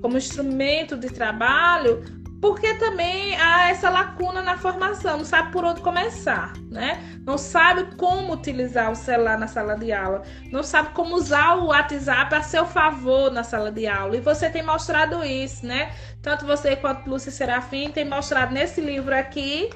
[0.00, 2.02] como instrumento de trabalho,
[2.40, 7.20] porque também há essa lacuna na formação, não sabe por onde começar, né?
[7.26, 11.66] Não sabe como utilizar o celular na sala de aula, não sabe como usar o
[11.66, 14.16] WhatsApp a seu favor na sala de aula.
[14.16, 15.92] E você tem mostrado isso, né?
[16.22, 19.68] Tanto você quanto Lúcia Serafim tem mostrado nesse livro aqui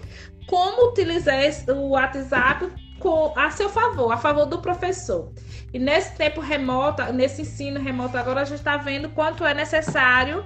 [0.46, 1.35] como utilizar
[1.68, 2.70] o WhatsApp
[3.37, 5.31] a seu favor, a favor do professor.
[5.74, 10.42] E nesse tempo remoto, nesse ensino remoto, agora a gente está vendo quanto é necessário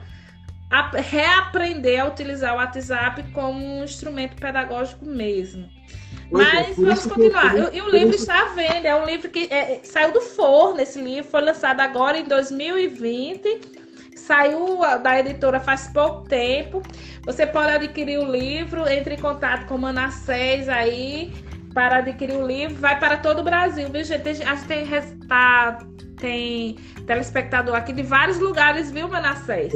[0.97, 5.69] reaprender a utilizar o WhatsApp como um instrumento pedagógico mesmo.
[6.11, 7.57] É, Mas vamos continuar.
[7.57, 8.89] Eu, e o livro está à venda.
[8.89, 10.81] É um livro que é, é, saiu do forno.
[10.81, 13.79] Esse livro foi lançado agora em 2020.
[14.15, 16.83] Saiu da editora faz pouco tempo.
[17.25, 18.87] Você pode adquirir o livro.
[18.87, 21.33] Entre em contato com o Manassés aí
[21.73, 22.77] para adquirir o livro.
[22.77, 24.29] Vai para todo o Brasil, viu, gente?
[24.29, 24.87] A gente tem,
[25.27, 25.79] tá,
[26.19, 26.75] tem
[27.07, 29.73] telespectador aqui de vários lugares, viu, Manassés?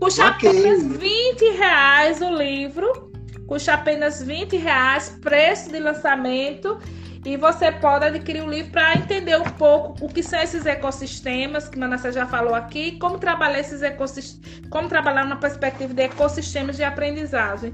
[0.00, 0.50] Custa okay.
[0.50, 3.12] apenas 20 reais o livro.
[3.46, 6.78] Custa apenas 20 reais, preço de lançamento.
[7.24, 11.68] E você pode adquirir o livro para entender um pouco o que são esses ecossistemas,
[11.68, 16.76] que Manassés já falou aqui, como trabalhar esses ecossistemas, como trabalhar na perspectiva de ecossistemas
[16.76, 17.72] de aprendizagem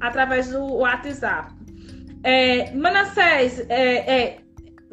[0.00, 1.54] através do WhatsApp.
[2.24, 4.38] É, Manassés, é, é,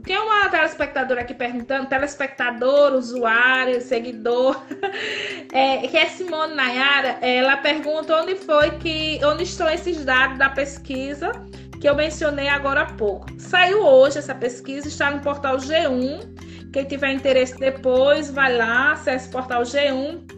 [0.04, 4.62] tem uma telespectadora aqui perguntando, telespectador, usuário, seguidor,
[5.52, 10.50] é, que é Simone Nayara, ela pergunta onde foi que, onde estão esses dados da
[10.50, 11.32] pesquisa
[11.80, 13.28] que eu mencionei agora há pouco.
[13.40, 16.72] Saiu hoje essa pesquisa, está no portal G1.
[16.72, 20.36] Quem tiver interesse depois, vai lá, acesse o portal G1.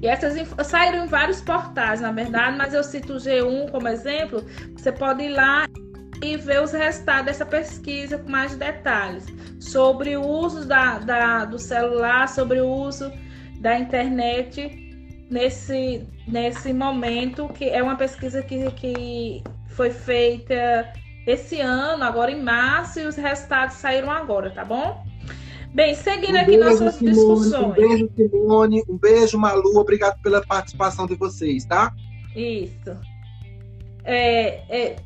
[0.00, 0.34] E essas
[0.66, 4.44] saíram em vários portais, na verdade, mas eu cito o G1 como exemplo.
[4.76, 5.66] Você pode ir lá
[6.22, 9.26] e ver os resultados dessa pesquisa com mais detalhes
[9.60, 13.12] sobre o uso da, da, do celular, sobre o uso
[13.60, 14.88] da internet
[15.30, 20.92] nesse, nesse momento, que é uma pesquisa que, que foi feita
[21.26, 25.04] esse ano, agora em março, e os resultados saíram agora, tá bom?
[25.74, 27.64] Bem, seguindo um aqui beijo, nossas Simone, discussões.
[27.64, 28.82] Um beijo, Simone.
[28.88, 29.78] Um beijo, Malu.
[29.78, 31.94] Obrigado pela participação de vocês, tá?
[32.34, 32.96] Isso.
[34.04, 34.96] É, é,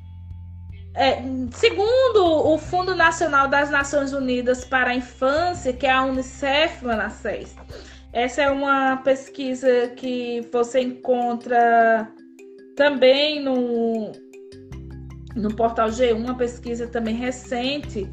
[0.95, 6.85] é, segundo o Fundo Nacional das Nações Unidas para a Infância, que é a Unicef,
[6.85, 7.57] Manassés,
[8.13, 12.13] essa é uma pesquisa que você encontra
[12.77, 14.13] também no,
[15.35, 18.07] no portal G1, uma pesquisa também recente,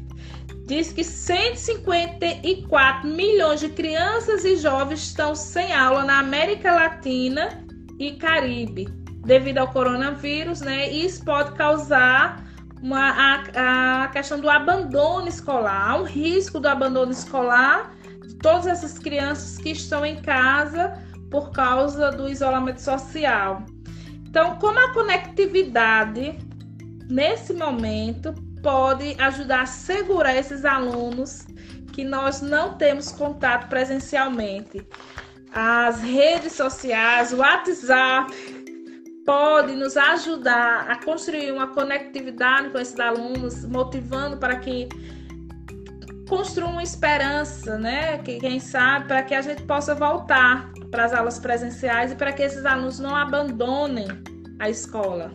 [0.66, 7.62] diz que 154 milhões de crianças e jovens estão sem aula na América Latina
[7.98, 8.88] e Caribe
[9.24, 10.90] devido ao coronavírus, né?
[10.90, 12.49] E isso pode causar
[12.82, 17.94] uma, a, a questão do abandono escolar, um risco do abandono escolar
[18.26, 20.94] de todas essas crianças que estão em casa
[21.30, 23.64] por causa do isolamento social.
[24.26, 26.38] Então, como a conectividade
[27.08, 31.46] nesse momento pode ajudar a segurar esses alunos
[31.92, 34.86] que nós não temos contato presencialmente.
[35.52, 38.32] As redes sociais, o WhatsApp,
[39.24, 44.88] pode nos ajudar a construir uma conectividade com esses alunos, motivando para que
[46.28, 48.18] construam uma esperança, né?
[48.18, 52.32] Que quem sabe para que a gente possa voltar para as aulas presenciais e para
[52.32, 54.08] que esses alunos não abandonem
[54.58, 55.32] a escola.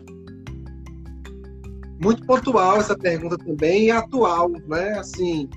[2.00, 5.00] muito pontual essa pergunta também e atual, né?
[5.00, 5.50] Assim,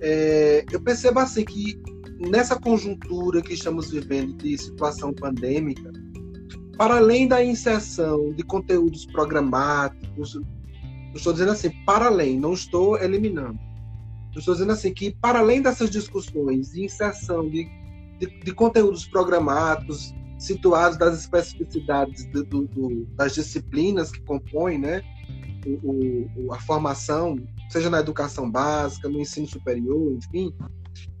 [0.00, 1.80] é, eu percebo assim que
[2.18, 5.90] nessa conjuntura que estamos vivendo de situação pandêmica,
[6.76, 10.40] para além da inserção de conteúdos programáticos,
[11.14, 13.58] estou dizendo assim, para além, não estou eliminando.
[14.36, 17.68] estou dizendo assim que para além dessas discussões de inserção de,
[18.18, 25.02] de, de conteúdos programáticos situados das especificidades do, do, das disciplinas que compõem, né,
[25.82, 27.36] o, o, a formação,
[27.70, 30.52] seja na educação básica, no ensino superior, enfim,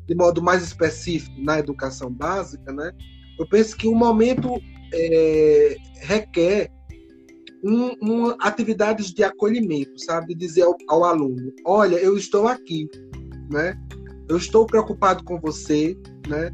[0.06, 2.92] de modo mais específico na educação básica, né,
[3.38, 4.60] eu penso que o momento
[4.94, 6.70] é, requer
[7.64, 10.28] um, um, atividades de acolhimento, sabe?
[10.28, 12.88] De dizer ao, ao, aluno, olha, eu estou aqui,
[13.50, 13.74] né?
[14.28, 15.96] Eu estou preocupado com você,
[16.28, 16.50] né?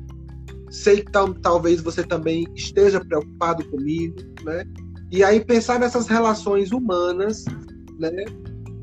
[0.71, 4.65] Sei que tal, talvez você também esteja preocupado comigo, né?
[5.11, 7.45] E aí pensar nessas relações humanas,
[7.99, 8.25] né?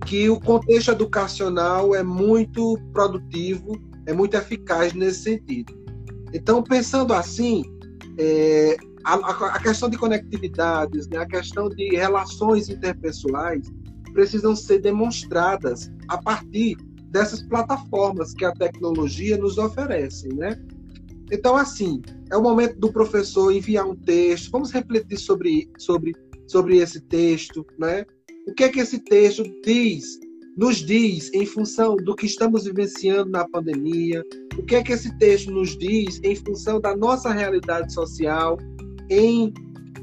[0.05, 5.73] Que o contexto educacional é muito produtivo, é muito eficaz nesse sentido.
[6.33, 7.63] Então, pensando assim,
[8.17, 8.75] é,
[9.15, 13.71] a, a, questão de conectividades, né, a questão de relações interpessoais
[14.11, 16.75] precisam ser demonstradas a partir
[17.09, 20.61] dessas plataformas que a tecnologia nos oferece, né?
[21.31, 26.13] Então, assim, é o momento do professor enviar um texto, vamos refletir sobre, sobre,
[26.45, 28.05] sobre esse texto, né?
[28.45, 30.19] O que é que esse texto diz,
[30.57, 34.23] nos diz em função do que estamos vivenciando na pandemia?
[34.57, 38.57] O que é que esse texto nos diz em função da nossa realidade social,
[39.09, 39.53] em,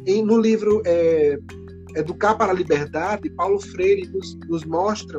[0.06, 1.38] em no livro é,
[1.96, 5.18] Educar para a Liberdade, Paulo Freire nos, nos mostra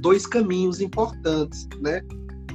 [0.00, 2.00] dois caminhos importantes, né?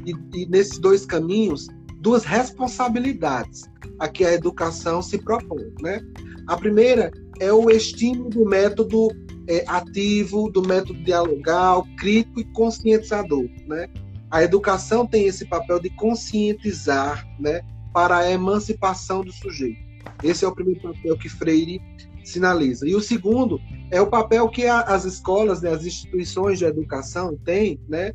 [0.05, 1.67] E, e, nesses dois caminhos,
[1.99, 3.63] duas responsabilidades
[3.99, 6.01] a que a educação se propõe, né?
[6.47, 9.09] A primeira é o estímulo do método
[9.47, 13.87] é, ativo, do método dialogal, crítico e conscientizador, né?
[14.29, 17.61] A educação tem esse papel de conscientizar, né,
[17.93, 19.86] para a emancipação do sujeito.
[20.23, 21.81] Esse é o primeiro papel que Freire
[22.23, 22.87] sinaliza.
[22.87, 23.59] E o segundo
[23.91, 28.13] é o papel que a, as escolas, né, as instituições de educação têm, né,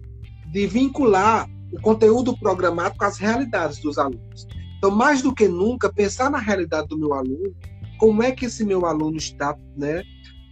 [0.50, 4.46] de vincular o conteúdo programático às realidades dos alunos.
[4.76, 7.54] Então, mais do que nunca, pensar na realidade do meu aluno,
[7.98, 10.02] como é que esse meu aluno está, né?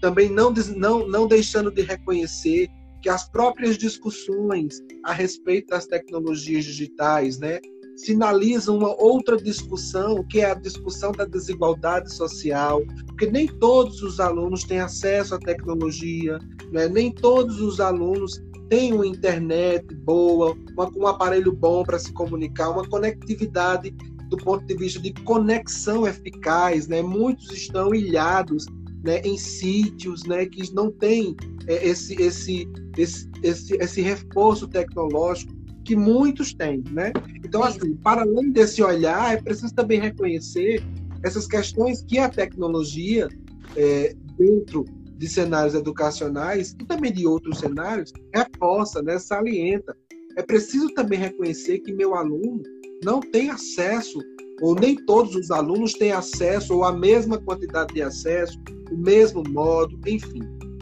[0.01, 2.69] Também não, não, não deixando de reconhecer
[3.03, 7.59] que as próprias discussões a respeito das tecnologias digitais, né,
[8.05, 14.21] sinaliza uma outra discussão, que é a discussão da desigualdade social, porque nem todos os
[14.21, 16.39] alunos têm acesso à tecnologia,
[16.73, 16.89] né?
[16.89, 22.71] nem todos os alunos têm uma internet boa, uma, um aparelho bom para se comunicar,
[22.71, 23.91] uma conectividade
[24.29, 27.03] do ponto de vista de conexão eficaz, né?
[27.03, 28.65] Muitos estão ilhados
[29.03, 31.35] né, em sítios né, que não têm
[31.67, 35.53] é, esse, esse, esse, esse, esse reforço tecnológico
[35.85, 37.13] que muitos têm, né?
[37.45, 40.83] Então, assim, para além desse olhar, é preciso também reconhecer
[41.23, 43.29] essas questões que a tecnologia,
[43.77, 44.85] é, dentro
[45.17, 49.97] de cenários educacionais e também de outros cenários, reforça, né, salienta.
[50.37, 52.63] É preciso também reconhecer que meu aluno
[53.05, 54.19] não tem acesso,
[54.63, 58.59] ou nem todos os alunos têm acesso, ou a mesma quantidade de acesso,
[58.91, 60.41] o mesmo modo, enfim.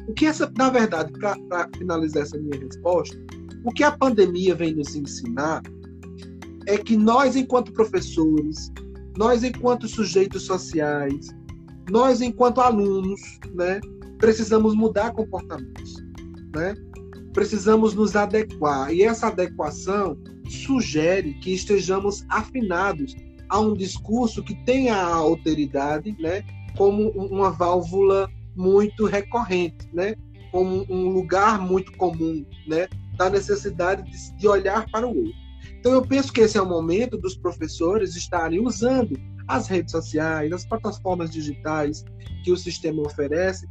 [0.08, 3.18] O que essa, na verdade, para finalizar essa minha resposta,
[3.64, 5.62] o que a pandemia vem nos ensinar
[6.66, 8.70] é que nós, enquanto professores,
[9.16, 11.28] nós, enquanto sujeitos sociais,
[11.90, 13.20] nós, enquanto alunos,
[13.54, 13.80] né,
[14.18, 16.04] precisamos mudar comportamentos,
[16.54, 16.74] né?
[17.32, 23.14] Precisamos nos adequar e essa adequação sugere que estejamos afinados
[23.48, 26.42] a um discurso que tenha a alteridade, né,
[26.76, 30.14] como uma válvula muito recorrente, né,
[30.50, 32.88] como um lugar muito comum, né,
[33.18, 35.48] da necessidade de, de olhar para o outro.
[35.78, 40.52] Então, eu penso que esse é o momento dos professores estarem usando as redes sociais,
[40.52, 42.04] as plataformas digitais
[42.44, 43.66] que o sistema oferece,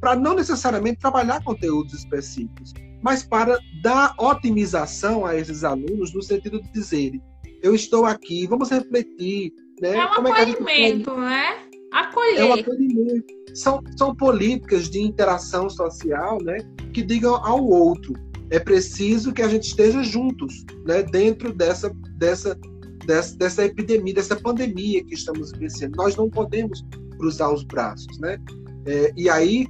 [0.00, 2.72] para não necessariamente trabalhar conteúdos específicos,
[3.02, 7.22] mas para dar otimização a esses alunos no sentido de dizerem:
[7.62, 9.52] eu estou aqui, vamos refletir.
[9.80, 9.96] Né?
[9.96, 11.20] É um Como acolhimento, é pode...
[11.20, 11.70] né?
[11.92, 12.38] Acolher.
[12.38, 13.34] É um acolhimento.
[13.54, 16.58] São, são políticas de interação social né,
[16.92, 18.14] que digam ao outro:
[18.50, 22.58] é preciso que a gente esteja juntos, né, dentro dessa, dessa,
[23.06, 25.96] dessa, dessa epidemia, dessa pandemia que estamos vivenciando.
[25.96, 26.84] Nós não podemos
[27.16, 28.38] cruzar os braços, né?
[28.86, 29.68] É, e aí,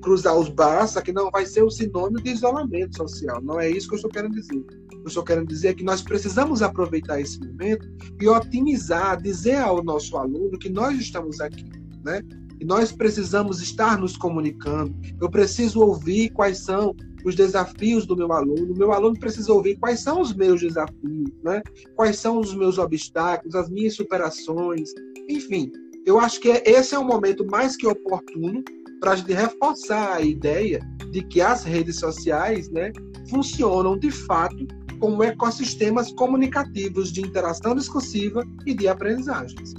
[0.00, 3.42] cruzar os braços aqui não vai ser o sinônimo de isolamento social.
[3.42, 4.64] Não é isso que eu estou querendo dizer.
[4.92, 7.88] Eu estou querendo dizer que nós precisamos aproveitar esse momento
[8.20, 11.68] e otimizar, dizer ao nosso aluno que nós estamos aqui,
[12.04, 12.22] né?
[12.60, 14.94] E nós precisamos estar nos comunicando.
[15.18, 18.72] Eu preciso ouvir quais são os desafios do meu aluno.
[18.72, 21.62] O meu aluno precisa ouvir quais são os meus desafios, né?
[21.96, 24.90] Quais são os meus obstáculos, as minhas superações.
[25.28, 25.70] Enfim,
[26.06, 28.62] eu acho que esse é o momento mais que oportuno
[29.00, 32.92] para a gente reforçar a ideia de que as redes sociais, né,
[33.28, 34.66] funcionam de fato
[34.98, 39.74] como ecossistemas comunicativos de interação discursiva e de aprendizagens.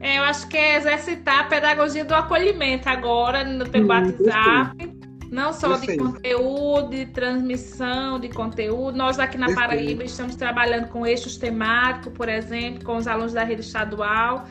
[0.00, 4.89] É, eu acho que é exercitar a pedagogia do acolhimento agora no pelo WhatsApp.
[5.30, 8.98] Não só de conteúdo, de transmissão de conteúdo.
[8.98, 13.44] Nós aqui na Paraíba estamos trabalhando com eixos temáticos, por exemplo, com os alunos da
[13.44, 14.44] rede estadual.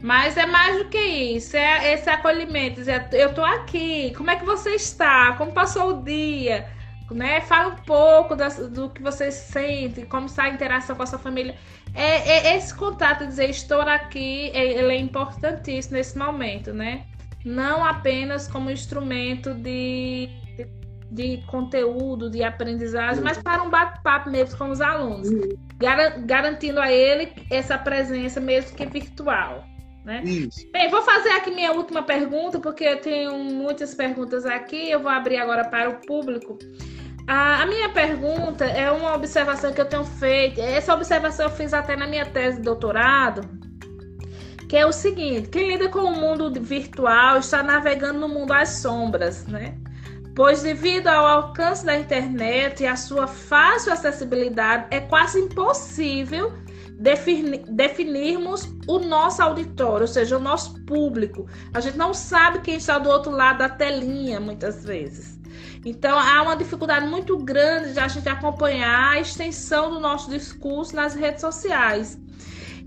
[0.00, 2.76] Mas é mais do que isso, é esse acolhimento.
[2.76, 5.32] Dizer, eu estou aqui, como é que você está?
[5.32, 6.68] Como passou o dia?
[7.10, 7.40] Né?
[7.40, 11.18] Fala um pouco das, do que você sente, como está a interação com a sua
[11.18, 11.56] família.
[11.92, 17.04] É, é esse contato, dizer, estou aqui, é, ele é importantíssimo nesse momento, né?
[17.44, 20.66] Não apenas como instrumento de, de,
[21.10, 25.28] de conteúdo, de aprendizagem, mas para um bate-papo mesmo com os alunos,
[25.78, 29.64] gar, garantindo a ele essa presença mesmo que virtual.
[30.04, 30.22] Né?
[30.22, 30.70] Isso.
[30.70, 34.90] Bem, vou fazer aqui minha última pergunta, porque eu tenho muitas perguntas aqui.
[34.90, 36.58] Eu vou abrir agora para o público.
[37.26, 40.60] A, a, minha pergunta é uma observação que eu tenho feito.
[40.60, 43.48] Essa observação eu fiz até na minha tese de doutorado,
[44.68, 48.68] que é o seguinte: quem lida com o mundo virtual está navegando no mundo às
[48.70, 49.74] sombras, né?
[50.34, 56.52] Pois devido ao alcance da internet e a sua fácil acessibilidade, é quase impossível
[56.98, 61.46] definir, definirmos o nosso auditório, ou seja, o nosso público.
[61.72, 65.38] A gente não sabe quem está do outro lado da telinha, muitas vezes.
[65.84, 70.96] Então, há uma dificuldade muito grande de a gente acompanhar a extensão do nosso discurso
[70.96, 72.18] nas redes sociais.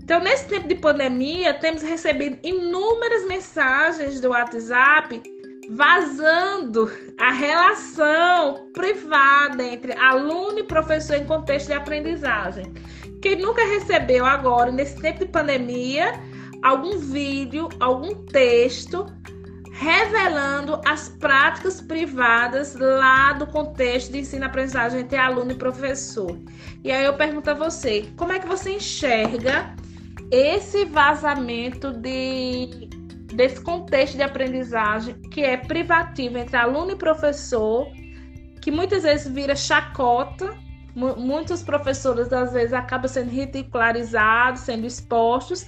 [0.08, 5.22] Então, nesse tempo de pandemia, temos recebido inúmeras mensagens do WhatsApp
[5.68, 12.72] vazando a relação privada entre aluno e professor em contexto de aprendizagem.
[13.20, 16.14] Quem nunca recebeu agora, nesse tempo de pandemia,
[16.62, 19.04] algum vídeo, algum texto
[19.72, 26.34] revelando as práticas privadas lá do contexto de ensino-aprendizagem entre aluno e professor.
[26.82, 29.76] E aí eu pergunto a você, como é que você enxerga
[30.30, 32.88] esse vazamento de,
[33.34, 37.86] desse contexto de aprendizagem que é privativo entre aluno e professor,
[38.60, 40.56] que muitas vezes vira chacota
[41.16, 45.66] muitos professores às vezes acabam sendo ridicularizados, sendo expostos,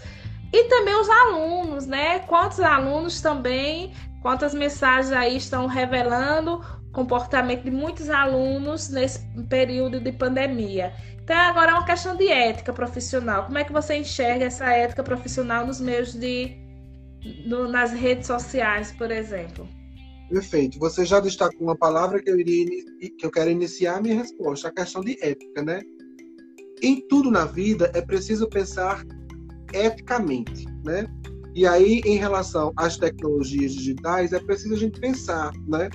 [0.53, 2.19] e também os alunos, né?
[2.21, 6.61] Quantos alunos também, quantas mensagens aí estão revelando
[6.93, 10.93] comportamento de muitos alunos nesse período de pandemia.
[11.23, 13.47] Então, agora é uma questão de ética profissional.
[13.47, 16.57] Como é que você enxerga essa ética profissional nos meios de.
[17.47, 19.69] No, nas redes sociais, por exemplo?
[20.31, 20.79] Perfeito.
[20.79, 22.65] Você já destacou uma palavra que eu iria
[23.19, 25.83] que eu quero iniciar a minha resposta, a questão de ética, né?
[26.83, 29.05] Em tudo na vida é preciso pensar
[29.75, 31.07] eticamente, né?
[31.55, 35.91] E aí, em relação às tecnologias digitais, é preciso a gente pensar, né?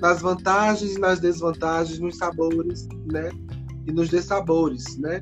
[0.00, 3.30] Nas vantagens e nas desvantagens, nos sabores, né?
[3.86, 5.20] E nos dessabores, né?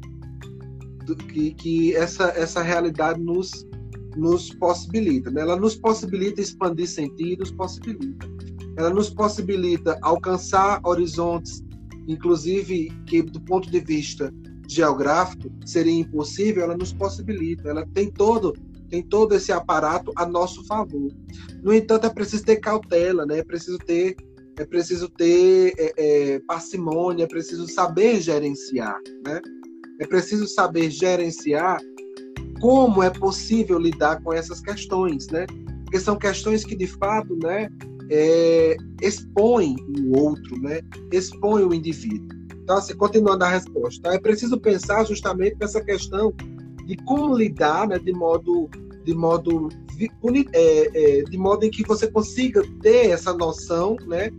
[1.33, 3.66] Que, que essa, essa realidade nos,
[4.16, 5.43] nos possibilita, né?
[5.43, 8.27] Ela nos possibilita expandir sentidos, possibilita
[8.77, 11.64] ela nos possibilita alcançar horizontes,
[12.07, 14.33] inclusive que do ponto de vista
[14.68, 18.53] geográfico seria impossível, ela nos possibilita, ela tem todo
[18.89, 21.11] tem todo esse aparato a nosso favor.
[21.61, 23.39] No entanto, é preciso ter cautela, né?
[23.39, 24.14] É preciso ter
[24.59, 29.40] é preciso ter é, é, parcimônia, é preciso saber gerenciar, né?
[30.00, 31.80] É preciso saber gerenciar
[32.61, 35.46] como é possível lidar com essas questões, né?
[35.84, 37.68] Porque são questões que de fato, né,
[38.11, 40.80] é, expõe o outro, né?
[41.12, 42.36] expõe o indivíduo.
[42.62, 46.34] Então, assim, continuando a resposta, é preciso pensar justamente nessa questão
[46.84, 48.68] de como lidar né, de modo
[49.04, 49.68] de modo
[50.53, 54.30] é, é, de modo em que você consiga ter essa noção né,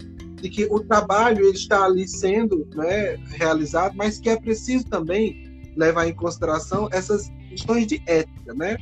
[0.42, 5.48] de que o trabalho ele está ali sendo né, realizado, mas que é preciso também
[5.76, 8.78] levar em consideração essas questões de ética, né?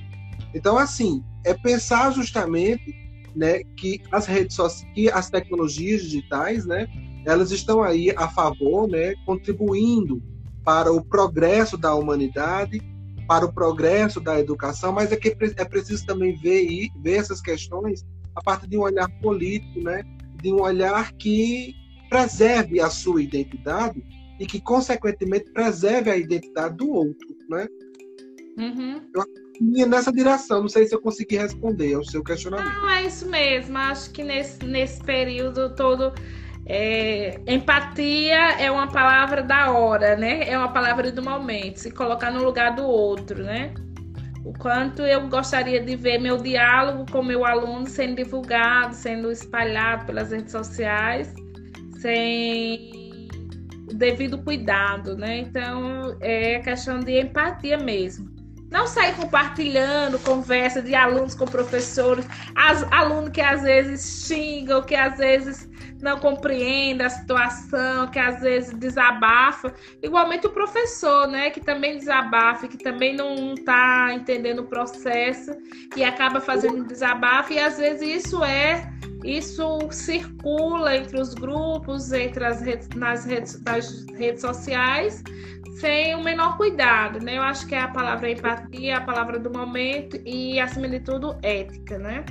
[0.54, 2.96] Então, assim, é pensar justamente
[3.36, 6.88] né, que as redes sociais, que as tecnologias digitais, né,
[7.26, 10.24] elas estão aí a favor, né, contribuindo
[10.64, 12.82] para o progresso da humanidade,
[13.28, 18.06] para o progresso da educação, mas é que é preciso também ver, ver essas questões
[18.36, 20.04] a partir de um olhar político, né,
[20.42, 21.74] de um olhar que
[22.10, 24.04] preserve a sua identidade
[24.40, 27.68] e que, consequentemente, preserve a identidade do outro, né?
[28.58, 29.02] Uhum.
[29.14, 29.24] Eu,
[29.62, 30.62] minha nessa direção.
[30.62, 32.74] Não sei se eu consegui responder ao seu questionamento.
[32.74, 33.78] Não, é isso mesmo.
[33.78, 36.14] Acho que nesse, nesse período todo.
[36.68, 40.50] É, empatia é uma palavra da hora, né?
[40.50, 43.72] É uma palavra do momento, se colocar no lugar do outro, né?
[44.44, 50.06] O quanto eu gostaria de ver meu diálogo com meu aluno sendo divulgado, sendo espalhado
[50.06, 51.34] pelas redes sociais,
[52.00, 53.28] sem
[53.94, 55.40] devido cuidado, né?
[55.40, 58.35] Então é questão de empatia mesmo.
[58.76, 64.94] Não sair compartilhando conversa de alunos com professores, as, aluno que às vezes xingam, que
[64.94, 65.70] às vezes
[66.02, 69.74] não compreende a situação, que às vezes desabafa.
[70.04, 75.56] Igualmente o professor, né, que também desabafa, que também não está entendendo o processo,
[75.94, 78.92] que acaba fazendo desabafo, e às vezes isso é
[79.24, 85.24] isso circula entre os grupos, entre as redes, nas redes, nas redes sociais,
[85.76, 87.38] sem o menor cuidado, né?
[87.38, 91.38] Eu acho que é a palavra empatia, a palavra do momento e, acima de tudo,
[91.42, 92.24] ética, né?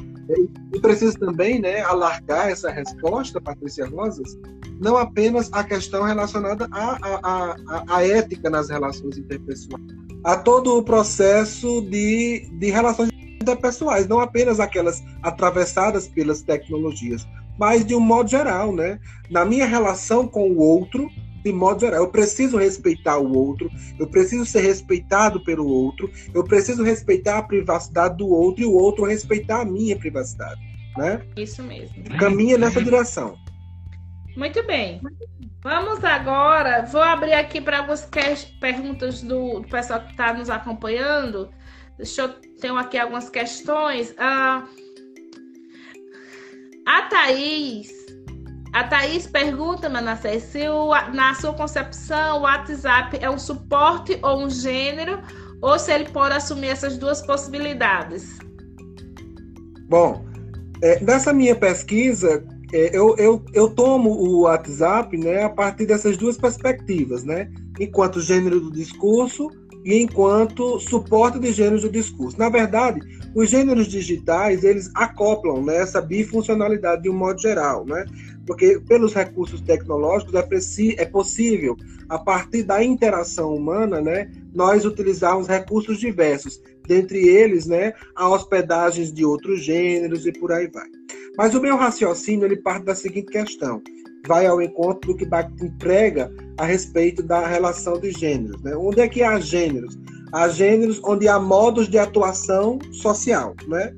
[0.72, 4.38] E preciso também né, alargar essa resposta, Patrícia Rosas,
[4.80, 9.84] não apenas a questão relacionada à, à, à, à ética nas relações interpessoais,
[10.24, 17.26] a todo o processo de, de relações interpessoais, não apenas aquelas atravessadas pelas tecnologias,
[17.58, 18.98] mas de um modo geral, né?
[19.30, 21.08] Na minha relação com o outro,
[21.44, 22.00] de modo geral.
[22.00, 27.42] Eu preciso respeitar o outro, eu preciso ser respeitado pelo outro, eu preciso respeitar a
[27.42, 30.60] privacidade do outro e o outro respeitar a minha privacidade.
[30.96, 31.20] Né?
[31.36, 32.02] Isso mesmo.
[32.18, 33.36] Caminha nessa direção.
[34.36, 35.00] Muito bem.
[35.62, 36.86] Vamos agora.
[36.86, 38.08] Vou abrir aqui para algumas
[38.60, 41.50] perguntas do, do pessoal que está nos acompanhando.
[41.96, 42.28] Deixa eu
[42.60, 44.14] tenho aqui algumas questões.
[44.18, 44.66] Ah,
[46.86, 48.03] a Thaís
[48.74, 54.44] a Thaís pergunta, Manassés, se o, na sua concepção o WhatsApp é um suporte ou
[54.44, 55.20] um gênero,
[55.62, 58.36] ou se ele pode assumir essas duas possibilidades.
[59.88, 60.26] Bom,
[60.82, 66.16] é, nessa minha pesquisa, é, eu, eu, eu tomo o WhatsApp né, a partir dessas
[66.16, 67.48] duas perspectivas, né?
[67.78, 69.48] Enquanto gênero do discurso
[69.84, 72.36] e enquanto suporte de gêneros do discurso.
[72.38, 73.00] Na verdade,
[73.34, 78.04] os gêneros digitais, eles acoplam né, essa bifuncionalidade de um modo geral, né?
[78.46, 80.46] Porque pelos recursos tecnológicos é,
[80.96, 81.76] é possível,
[82.08, 89.12] a partir da interação humana, né, nós utilizarmos recursos diversos, dentre eles, né, a hospedagens
[89.12, 90.88] de outros gêneros e por aí vai.
[91.36, 93.82] Mas o meu raciocínio ele parte da seguinte questão:
[94.26, 98.62] vai ao encontro do que Bakhtin prega a respeito da relação de gêneros.
[98.62, 98.74] Né?
[98.76, 99.98] Onde é que há gêneros?
[100.32, 103.54] Há gêneros onde há modos de atuação social.
[103.68, 103.92] Né?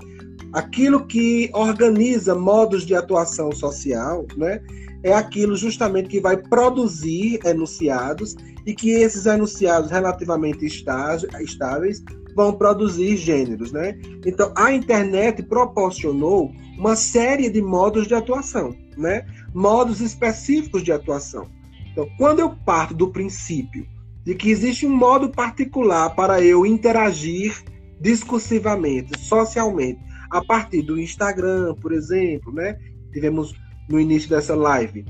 [0.57, 4.63] Aquilo que organiza modos de atuação social, né,
[5.03, 8.35] é aquilo justamente que vai produzir enunciados
[8.65, 12.03] e que esses enunciados relativamente estáveis
[12.35, 13.99] vão produzir gêneros, né?
[14.25, 19.27] Então, a internet proporcionou uma série de modos de atuação, né?
[19.55, 21.51] Modos específicos de atuação.
[21.93, 23.87] Então, quando eu parto do princípio
[24.25, 27.63] de que existe um modo particular para eu interagir
[28.01, 30.01] discursivamente, socialmente,
[30.37, 32.79] a partir do Instagram, por exemplo, né?
[33.13, 33.55] Tivemos
[33.89, 35.05] no início dessa live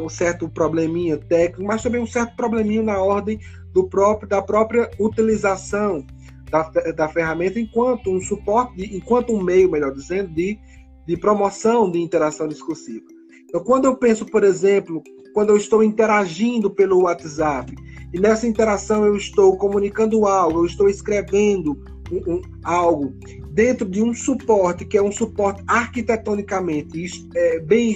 [0.00, 3.38] um certo probleminha técnico, mas também um certo probleminha na ordem
[3.72, 6.06] do próprio da própria utilização
[6.50, 6.62] da,
[6.92, 10.58] da ferramenta enquanto um suporte, enquanto um meio, melhor dizendo, de,
[11.06, 13.04] de promoção de interação discursiva.
[13.44, 15.02] Então, quando eu penso, por exemplo,
[15.34, 17.74] quando eu estou interagindo pelo WhatsApp
[18.12, 21.76] e nessa interação eu estou comunicando algo, eu estou escrevendo
[22.10, 23.14] um, algo
[23.50, 27.90] dentro de um suporte que é um suporte arquitetonicamente é, bem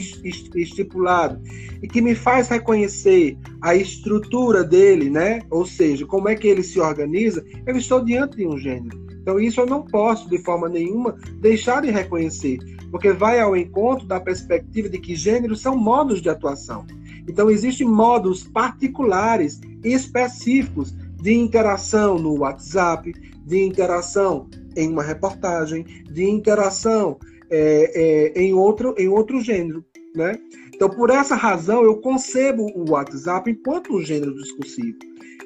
[0.54, 1.40] estipulado
[1.82, 5.42] e que me faz reconhecer a estrutura dele, né?
[5.50, 8.98] Ou seja, como é que ele se organiza, eu estou diante de um gênero.
[9.20, 12.58] Então isso eu não posso de forma nenhuma deixar de reconhecer,
[12.90, 16.86] porque vai ao encontro da perspectiva de que gêneros são modos de atuação.
[17.28, 23.12] Então existem modos particulares e específicos de interação no WhatsApp,
[23.51, 27.18] de interação em uma reportagem, de interação
[27.51, 29.84] é, é, em, outro, em outro gênero.
[30.14, 30.38] Né?
[30.72, 34.96] Então, por essa razão, eu concebo o WhatsApp enquanto um gênero discursivo.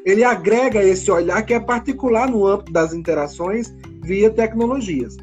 [0.04, 5.16] Ele agrega esse olhar que é particular no âmbito das interações via tecnologias.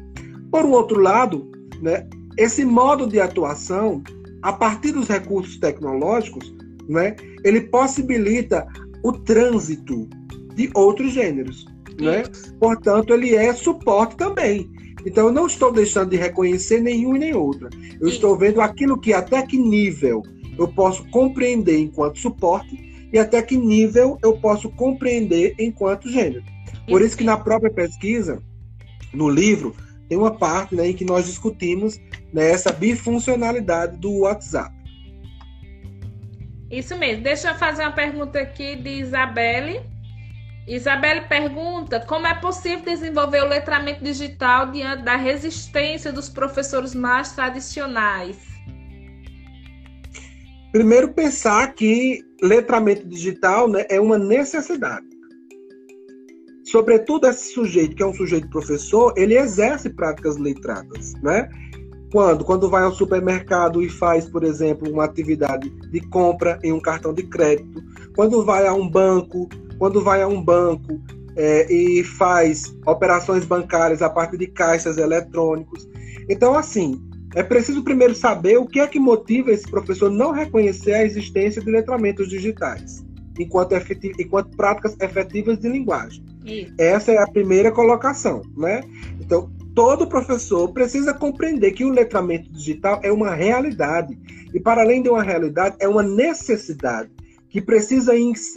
[0.50, 4.02] Por um outro lado, né, esse modo de atuação,
[4.42, 6.52] a partir dos recursos tecnológicos,
[6.88, 7.14] né,
[7.44, 8.66] ele possibilita
[9.04, 10.08] o trânsito
[10.56, 11.64] de outros gêneros.
[12.00, 12.22] Né?
[12.58, 14.70] Portanto, ele é suporte também.
[15.04, 17.68] Então, eu não estou deixando de reconhecer nenhum e nem outra.
[18.00, 18.16] Eu Isso.
[18.16, 20.22] estou vendo aquilo que até que nível
[20.58, 26.44] eu posso compreender enquanto suporte e até que nível eu posso compreender enquanto gênero.
[26.86, 28.42] Por isso que na própria pesquisa
[29.12, 29.74] no livro,
[30.08, 32.00] tem uma parte né, em que nós discutimos
[32.32, 34.74] né, essa bifuncionalidade do WhatsApp.
[36.70, 37.22] Isso mesmo.
[37.22, 39.80] Deixa eu fazer uma pergunta aqui de Isabelle.
[40.66, 47.32] Isabelle pergunta como é possível desenvolver o letramento digital diante da resistência dos professores mais
[47.32, 48.36] tradicionais.
[50.70, 55.06] Primeiro, pensar que letramento digital né, é uma necessidade.
[56.64, 61.12] Sobretudo, esse sujeito, que é um sujeito professor, ele exerce práticas letradas.
[61.22, 61.48] Né?
[62.10, 62.44] Quando?
[62.44, 67.12] Quando vai ao supermercado e faz, por exemplo, uma atividade de compra em um cartão
[67.12, 67.82] de crédito.
[68.14, 69.48] Quando vai a um banco
[69.82, 71.00] quando vai a um banco
[71.34, 75.88] é, e faz operações bancárias a partir de caixas eletrônicos.
[76.28, 77.02] Então, assim,
[77.34, 81.60] é preciso primeiro saber o que é que motiva esse professor não reconhecer a existência
[81.60, 83.04] de letramentos digitais,
[83.36, 83.74] enquanto,
[84.20, 86.24] enquanto práticas efetivas de linguagem.
[86.44, 86.72] Isso.
[86.78, 88.82] Essa é a primeira colocação, né?
[89.20, 94.16] Então, todo professor precisa compreender que o letramento digital é uma realidade
[94.54, 97.10] e, para além de uma realidade, é uma necessidade
[97.52, 98.12] que precisa,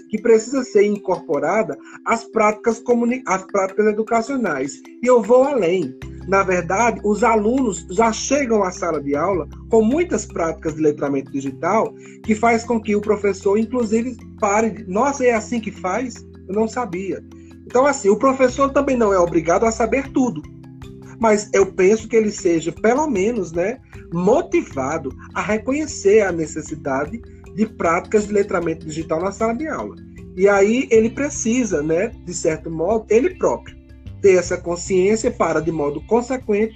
[0.10, 2.82] que precisa ser incorporada às práticas,
[3.28, 4.82] às práticas educacionais.
[5.04, 5.94] E eu vou além.
[6.30, 11.32] Na verdade, os alunos já chegam à sala de aula com muitas práticas de letramento
[11.32, 11.94] digital
[12.24, 14.86] que faz com que o professor, inclusive, pare.
[14.88, 16.26] Nossa, é assim que faz?
[16.48, 17.24] Eu não sabia.
[17.68, 20.42] Então, assim, o professor também não é obrigado a saber tudo.
[21.20, 23.78] Mas eu penso que ele seja, pelo menos, né,
[24.14, 27.22] motivado a reconhecer a necessidade
[27.56, 29.96] de práticas de letramento digital na sala de aula.
[30.36, 33.76] E aí ele precisa, né, de certo modo, ele próprio
[34.22, 36.76] ter essa consciência para, de modo consequente,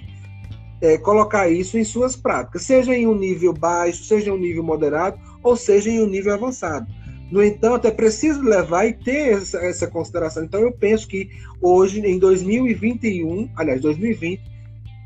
[0.80, 4.62] é, colocar isso em suas práticas, seja em um nível baixo, seja em um nível
[4.62, 6.86] moderado, ou seja em um nível avançado.
[7.30, 10.44] No entanto, é preciso levar e ter essa, essa consideração.
[10.44, 11.28] Então, eu penso que
[11.60, 14.42] hoje, em 2021, aliás, 2020,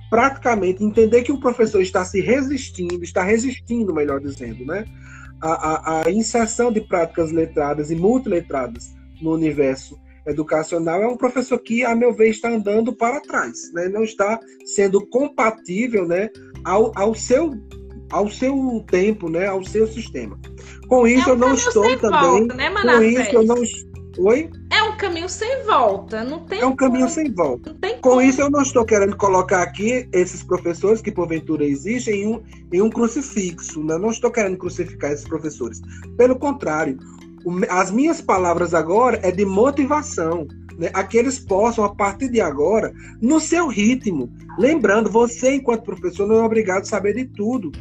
[0.08, 4.84] praticamente entender que o professor está se resistindo, está resistindo, melhor dizendo, né,
[5.44, 11.58] a, a, a inserção de práticas letradas e multiletradas no universo educacional é um professor
[11.58, 13.88] que, a meu ver, está andando para trás, né?
[13.88, 16.30] não está sendo compatível né,
[16.64, 17.50] ao, ao, seu,
[18.10, 20.40] ao seu tempo, né, ao seu sistema.
[20.88, 22.20] Com isso, é um eu não estou também.
[22.20, 23.62] Volta, né, com isso, eu não
[24.18, 24.50] Oi?
[24.70, 26.60] É um caminho sem volta, não tem.
[26.60, 27.14] É um caminho como...
[27.14, 27.70] sem volta.
[27.70, 28.22] Não tem Com como.
[28.22, 32.42] isso, eu não estou querendo colocar aqui esses professores que porventura existem em um,
[32.72, 33.82] em um crucifixo.
[33.82, 33.98] Né?
[33.98, 35.80] Não estou querendo crucificar esses professores.
[36.16, 36.98] Pelo contrário,
[37.68, 40.46] as minhas palavras agora é de motivação.
[40.78, 40.90] Né?
[40.92, 44.30] A que eles possam, a partir de agora, no seu ritmo.
[44.58, 47.72] Lembrando, você, enquanto professor, não é obrigado a saber de tudo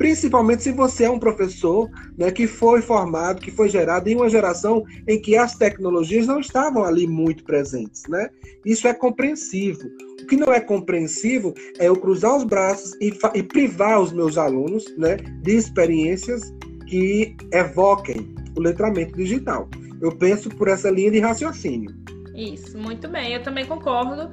[0.00, 1.86] principalmente se você é um professor
[2.16, 6.40] né, que foi formado, que foi gerado em uma geração em que as tecnologias não
[6.40, 8.04] estavam ali muito presentes.
[8.08, 8.30] Né?
[8.64, 9.90] Isso é compreensível.
[10.22, 14.38] O que não é compreensível é eu cruzar os braços e, e privar os meus
[14.38, 16.50] alunos né, de experiências
[16.86, 19.68] que evoquem o letramento digital.
[20.00, 21.94] Eu penso por essa linha de raciocínio.
[22.34, 23.34] Isso, muito bem.
[23.34, 24.30] Eu também concordo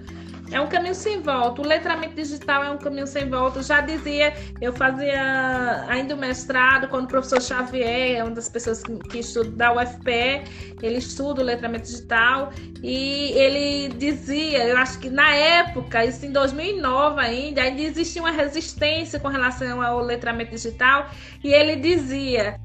[0.52, 1.62] é um caminho sem volta.
[1.62, 3.60] O letramento digital é um caminho sem volta.
[3.60, 8.50] Eu já dizia, eu fazia ainda o mestrado, quando o professor Xavier, é uma das
[8.50, 10.44] pessoas que estuda da UFPE,
[10.82, 16.32] ele estuda o letramento digital, e ele dizia, eu acho que na época, isso em
[16.32, 21.10] 2009 ainda, ainda existia uma resistência com relação ao letramento digital,
[21.44, 22.60] e ele dizia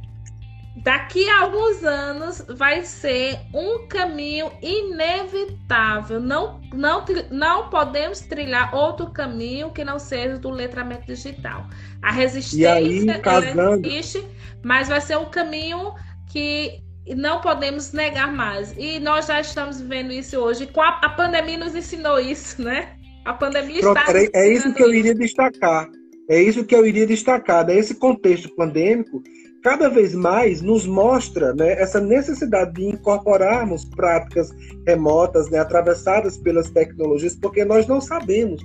[0.77, 6.19] daqui a alguns anos vai ser um caminho inevitável.
[6.21, 11.67] Não, não, não podemos trilhar outro caminho que não seja do letramento digital.
[12.01, 13.87] A resistência aí, casando...
[13.87, 14.27] existe,
[14.63, 15.95] mas vai ser um caminho
[16.31, 16.81] que
[17.17, 18.75] não podemos negar mais.
[18.79, 20.69] E nós já estamos vivendo isso hoje.
[20.77, 22.97] A, pandemia nos ensinou isso, né?
[23.25, 24.39] A pandemia Pronto, está.
[24.39, 25.89] É isso que eu iria destacar.
[26.31, 27.67] É isso que eu iria destacar.
[27.67, 29.23] Nesse contexto pandêmico,
[29.63, 34.51] cada vez mais nos mostra né, essa necessidade de incorporarmos práticas
[34.87, 38.61] remotas, né, atravessadas pelas tecnologias, porque nós não sabemos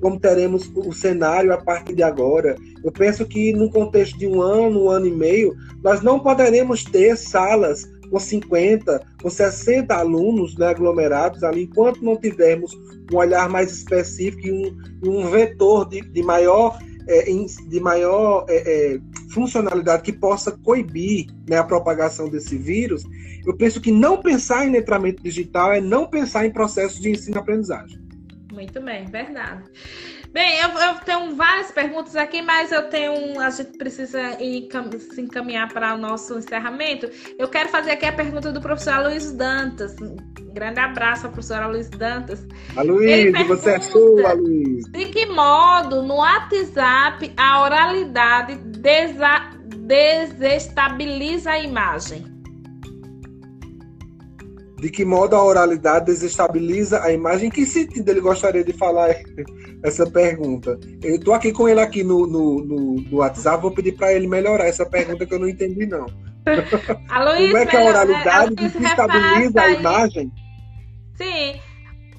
[0.00, 2.56] como teremos o cenário a partir de agora.
[2.84, 6.84] Eu penso que, num contexto de um ano, um ano e meio, nós não poderemos
[6.84, 12.72] ter salas com 50, com 60 alunos né, aglomerados ali, enquanto não tivermos
[13.12, 16.78] um olhar mais específico e um, um vetor de, de maior
[17.08, 17.24] é,
[17.68, 18.56] de maior é,
[18.94, 19.00] é,
[19.32, 23.02] funcionalidade que possa coibir né, a propagação desse vírus,
[23.46, 27.98] eu penso que não pensar em letramento digital é não pensar em processos de ensino-aprendizagem.
[28.52, 29.64] Muito bem, verdade.
[30.32, 33.40] Bem, eu, eu, tenho várias perguntas aqui, mas eu tenho.
[33.40, 34.68] A gente precisa ir,
[34.98, 37.08] se encaminhar para o nosso encerramento.
[37.38, 39.96] Eu quero fazer aqui a pergunta do professor Luiz Dantas.
[40.00, 40.16] Um
[40.52, 42.46] grande abraço à professora Luiz Dantas.
[42.76, 44.84] A Luiz, você é sua, Luiz.
[44.90, 49.50] De que modo no WhatsApp a oralidade desa,
[49.86, 52.27] desestabiliza a imagem?
[54.78, 57.48] De que modo a oralidade desestabiliza a imagem?
[57.48, 59.14] Em que sentido ele gostaria de falar
[59.82, 60.78] essa pergunta?
[61.02, 64.28] Eu estou aqui com ele aqui no, no, no, no WhatsApp, vou pedir para ele
[64.28, 66.06] melhorar essa pergunta que eu não entendi, não.
[66.46, 70.32] Como é que a oralidade desestabiliza a imagem?
[71.16, 71.60] Sim.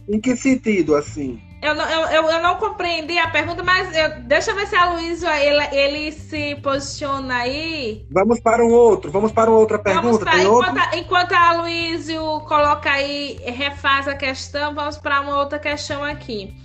[0.08, 1.40] Em que sentido, assim?
[1.62, 4.94] Eu não, eu, eu, não compreendi a pergunta, mas eu, deixa eu ver se a
[4.94, 8.06] Luísa ele, ele se posiciona aí.
[8.10, 10.24] Vamos para um outro, vamos para uma outra pergunta.
[10.24, 12.14] Pra, enquanto, a, enquanto a Luísa
[12.48, 16.56] coloca aí, refaz a questão, vamos para uma outra questão aqui.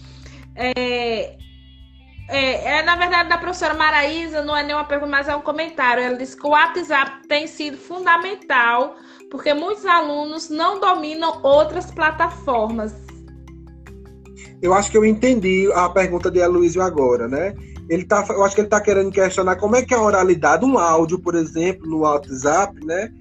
[0.55, 1.36] É,
[2.28, 6.05] é, é, na verdade, da professora Maraísa, não é nenhuma pergunta, mas é um comentário.
[6.05, 8.95] Ela disse que o WhatsApp tem sido fundamental
[9.28, 13.04] porque muitos alunos não dominam outras plataformas
[14.65, 17.55] eu acho que eu entendi a pergunta de Aloysio agora, né?
[17.87, 20.79] Ele tá, eu acho que ele está querendo questionar como é que a oralidade, um
[20.79, 23.12] áudio, por exemplo, no WhatsApp, né?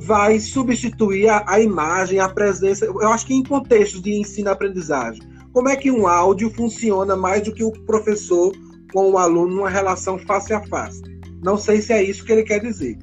[0.00, 2.84] Vai substituir a, a imagem, a presença.
[2.84, 5.22] Eu acho que em contextos de ensino-aprendizagem.
[5.52, 8.52] Como é que um áudio funciona mais do que o professor
[8.92, 11.00] com o aluno numa relação face a face?
[11.40, 12.98] Não sei se é isso que ele quer dizer.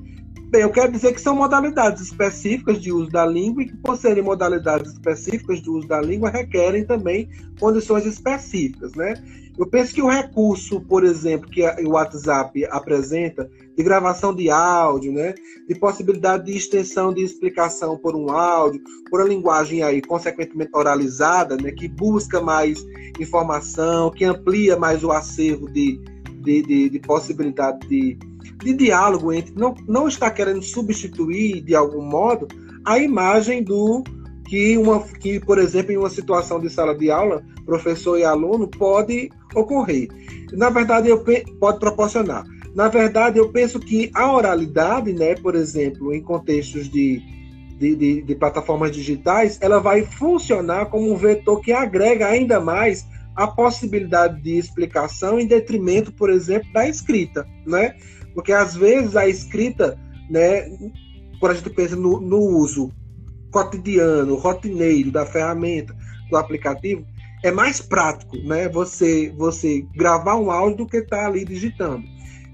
[0.49, 3.97] Bem, eu quero dizer que são modalidades específicas de uso da língua e que, por
[3.97, 7.27] serem modalidades específicas de uso da língua, requerem também
[7.59, 9.15] condições específicas, né?
[9.57, 15.11] Eu penso que o recurso, por exemplo, que o WhatsApp apresenta, de gravação de áudio,
[15.11, 15.33] né?
[15.67, 21.57] De possibilidade de extensão de explicação por um áudio, por uma linguagem aí, consequentemente oralizada,
[21.57, 21.71] né?
[21.71, 22.85] Que busca mais
[23.19, 25.99] informação, que amplia mais o acervo de,
[26.41, 28.17] de, de, de possibilidade de
[28.57, 32.47] de diálogo entre não, não está querendo substituir de algum modo
[32.85, 34.03] a imagem do
[34.47, 38.67] que uma que por exemplo em uma situação de sala de aula professor e aluno
[38.67, 40.07] pode ocorrer
[40.53, 41.23] na verdade eu
[41.59, 42.43] pode proporcionar
[42.73, 47.21] na verdade eu penso que a oralidade né por exemplo em contextos de
[47.77, 53.05] de, de, de plataformas digitais ela vai funcionar como um vetor que agrega ainda mais
[53.35, 57.95] a possibilidade de explicação em detrimento, por exemplo, da escrita, né?
[58.35, 59.97] Porque às vezes a escrita,
[60.29, 60.69] né,
[61.39, 62.91] quando a gente pensa no, no uso
[63.51, 65.95] cotidiano, rotineiro da ferramenta,
[66.29, 67.05] do aplicativo,
[67.43, 68.67] é mais prático, né?
[68.69, 72.03] Você você gravar um áudio do que estar tá ali digitando.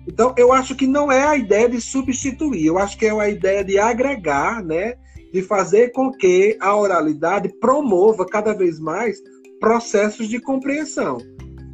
[0.08, 3.30] Então, eu acho que não é a ideia de substituir, eu acho que é a
[3.30, 4.96] ideia de agregar, né?
[5.32, 9.18] De fazer com que a oralidade promova cada vez mais
[9.60, 11.18] processos de compreensão,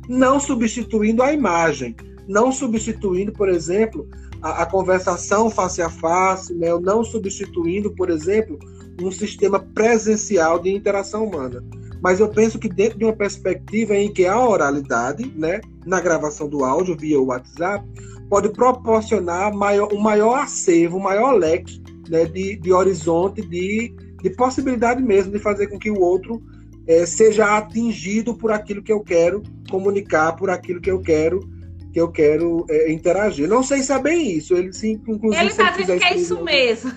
[0.08, 1.96] não substituindo a imagem,
[2.28, 4.08] não substituindo, por exemplo,
[4.42, 6.68] a, a conversação face a face, né?
[6.82, 8.60] não substituindo, por exemplo,
[9.02, 11.64] um sistema presencial de interação humana.
[12.02, 16.48] Mas eu penso que dentro de uma perspectiva em que a oralidade, né, na gravação
[16.48, 17.86] do áudio via WhatsApp,
[18.30, 24.30] pode proporcionar maior, um maior acervo, um maior leque né, de, de horizonte, de, de
[24.32, 26.42] possibilidade mesmo de fazer com que o outro
[26.86, 31.57] é, seja atingido por aquilo que eu quero comunicar, por aquilo que eu quero
[31.98, 33.50] que eu quero é, interagir.
[33.50, 34.56] Não sei se é bem isso.
[34.56, 35.42] Ele sim, inclusive.
[35.42, 36.92] Ele está dizendo que é isso mesmo.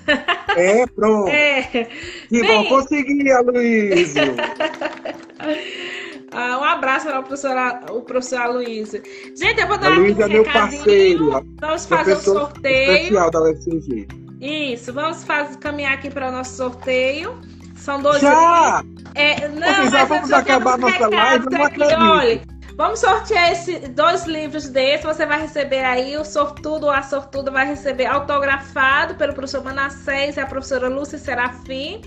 [0.54, 1.30] É, pronto.
[1.40, 1.62] É.
[2.28, 2.42] Que bem...
[2.42, 4.36] bom conseguir, Aloysio.
[6.32, 7.56] ah, um abraço para o professor,
[7.90, 9.02] o professor Aloysio.
[9.34, 11.44] Gente, eu vou dar Aloysio aqui um é meu parceiro.
[11.60, 12.92] Vamos fazer o um sorteio.
[12.92, 14.08] Especial da UFCG.
[14.40, 17.38] Isso, vamos fazer, caminhar aqui para o nosso sorteio.
[17.76, 18.20] São dois.
[18.20, 18.84] Já!
[19.14, 21.46] É, não, já vamos acabar nossa live.
[21.50, 21.98] Não acredito.
[21.98, 22.42] Olha,
[22.80, 25.04] Vamos sortear esse, dois livros desses.
[25.04, 30.38] Você vai receber aí, o sortudo ou a sortuda vai receber autografado pelo professor Manassés
[30.38, 32.00] e a professora Lúcia Serafim.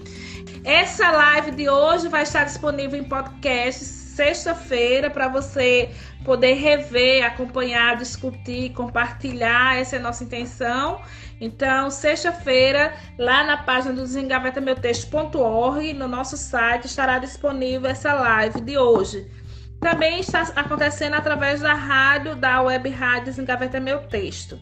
[0.63, 5.91] Essa live de hoje vai estar disponível em podcast sexta-feira para você
[6.25, 9.79] poder rever, acompanhar, discutir, compartilhar.
[9.79, 10.99] Essa é a nossa intenção.
[11.39, 18.75] Então, sexta-feira, lá na página do desengavetameutexto.org, no nosso site, estará disponível essa live de
[18.75, 19.42] hoje
[19.83, 24.57] também está acontecendo através da rádio, da web rádio Desengaveta Meu Texto.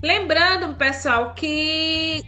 [0.00, 2.22] Lembrando, pessoal, que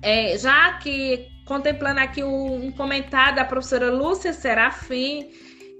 [0.00, 5.28] é, já que contemplando aqui um, comentário da professora Lúcia Serafim,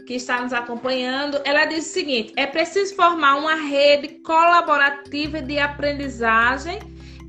[0.07, 5.59] que está nos acompanhando, ela diz o seguinte: é preciso formar uma rede colaborativa de
[5.59, 6.81] aprendizagem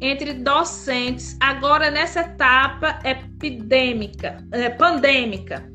[0.01, 5.69] entre docentes, agora nessa etapa epidêmica, é, pandêmica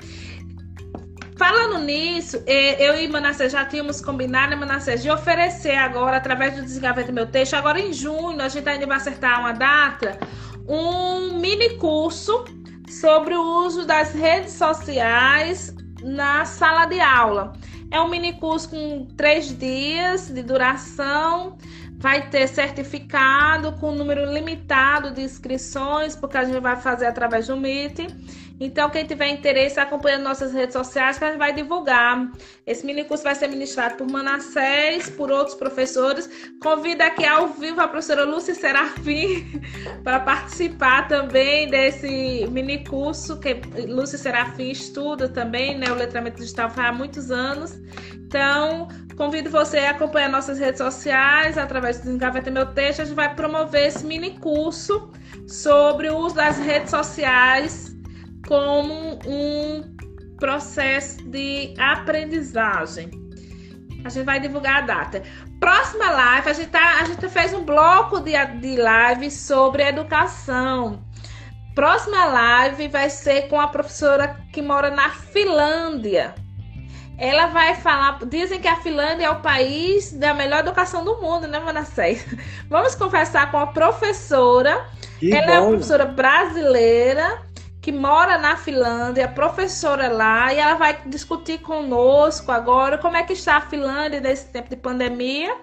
[1.46, 6.62] falando nisso, eu e Manassés já tínhamos combinado, né, Manassés, de oferecer agora, através do
[6.62, 10.18] Desgaveta Meu Texto, agora em junho, a gente ainda vai acertar uma data,
[10.66, 12.46] um mini curso
[12.88, 17.52] sobre o uso das redes sociais na sala de aula.
[17.90, 21.58] É um mini curso com três dias de duração.
[21.96, 27.56] Vai ter certificado com número limitado de inscrições, porque a gente vai fazer através do
[27.56, 28.08] Meet.
[28.60, 32.30] Então, quem tiver interesse, acompanha nossas redes sociais que a gente vai divulgar.
[32.64, 36.30] Esse mini curso vai ser ministrado por Manassés, por outros professores.
[36.62, 39.60] Convido aqui ao vivo a professora Lúcia Serafim
[40.04, 43.54] para participar também desse mini curso, que
[43.88, 45.90] Lúcia Serafim estuda também, né?
[45.90, 47.72] O letramento digital há muitos anos.
[48.14, 53.02] Então, convido você a acompanhar nossas redes sociais através do Engaveta Meu Texto.
[53.02, 55.10] A gente vai promover esse mini curso
[55.48, 57.93] sobre o uso das redes sociais
[58.46, 59.94] como um
[60.38, 63.10] processo de aprendizagem.
[64.04, 65.22] A gente vai divulgar a data.
[65.58, 71.02] Próxima live, a gente, tá, a gente fez um bloco de, de live sobre educação.
[71.74, 76.34] Próxima live vai ser com a professora que mora na Finlândia.
[77.16, 78.18] Ela vai falar.
[78.26, 82.26] Dizem que a Finlândia é o país da melhor educação do mundo, né, Manassés?
[82.68, 84.86] Vamos conversar com a professora.
[85.18, 85.52] Que Ela bom.
[85.52, 87.53] é uma professora brasileira
[87.84, 93.34] que mora na Finlândia, professora lá, e ela vai discutir conosco agora como é que
[93.34, 95.54] está a Finlândia nesse tempo de pandemia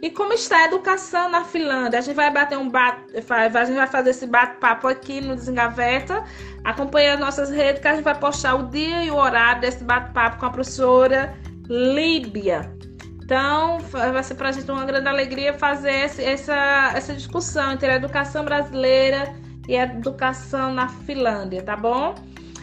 [0.00, 1.98] e como está a educação na Finlândia.
[1.98, 6.24] A gente vai bater um bate, a gente vai fazer esse bate-papo aqui no Desengaveta,
[6.64, 10.38] acompanhando nossas redes, que a gente vai postar o dia e o horário desse bate-papo
[10.38, 11.36] com a professora
[11.68, 12.74] Líbia.
[13.22, 17.96] Então, vai ser para a gente uma grande alegria fazer essa, essa discussão entre a
[17.96, 22.14] educação brasileira e educação na Finlândia, tá bom?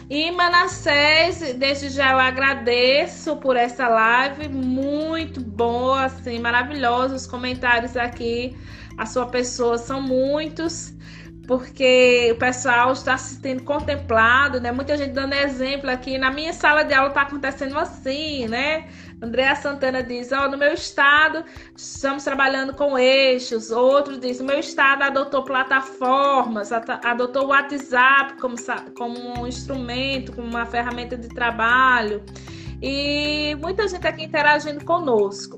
[0.08, 7.96] E Manassés, desde já eu agradeço por essa live, muito boa, assim, maravilhosos os comentários
[7.96, 8.54] aqui.
[8.98, 10.94] A sua pessoa são muitos,
[11.46, 14.72] porque o pessoal está se tendo contemplado, né?
[14.72, 16.18] Muita gente dando exemplo aqui.
[16.18, 18.86] Na minha sala de aula está acontecendo assim, né?
[19.24, 21.44] Andréa Santana diz: Ó, oh, no meu estado
[21.76, 23.70] estamos trabalhando com eixos.
[23.70, 28.56] Outro diz: no meu estado adotou plataformas, adotou o WhatsApp como,
[28.96, 32.22] como um instrumento, como uma ferramenta de trabalho.
[32.82, 35.56] E muita gente aqui interagindo conosco.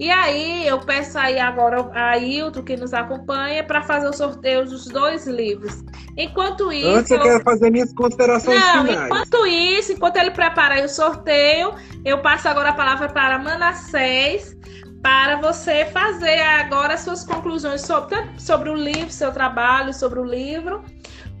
[0.00, 4.64] E aí, eu peço aí agora a Hilton, que nos acompanha, para fazer o sorteio
[4.64, 5.84] dos dois livros.
[6.16, 6.88] Enquanto isso.
[6.88, 9.04] Antes eu quero fazer minhas considerações Não, finais.
[9.04, 14.56] enquanto isso, enquanto ele prepara o sorteio, eu passo agora a palavra para Manassés
[15.02, 20.24] para você fazer agora as suas conclusões sobre, sobre o livro, seu trabalho, sobre o
[20.24, 20.82] livro,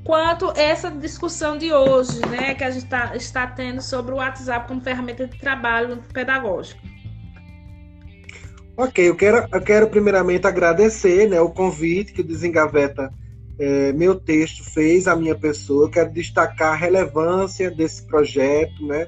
[0.04, 4.68] quanto essa discussão de hoje, né, que a gente tá, está tendo sobre o WhatsApp
[4.68, 6.80] como ferramenta de trabalho pedagógico.
[8.80, 13.12] Ok, eu quero, eu quero primeiramente agradecer né, o convite que o Desengaveta
[13.58, 15.84] é, Meu Texto fez à minha pessoa.
[15.84, 19.06] Eu quero destacar a relevância desse projeto né,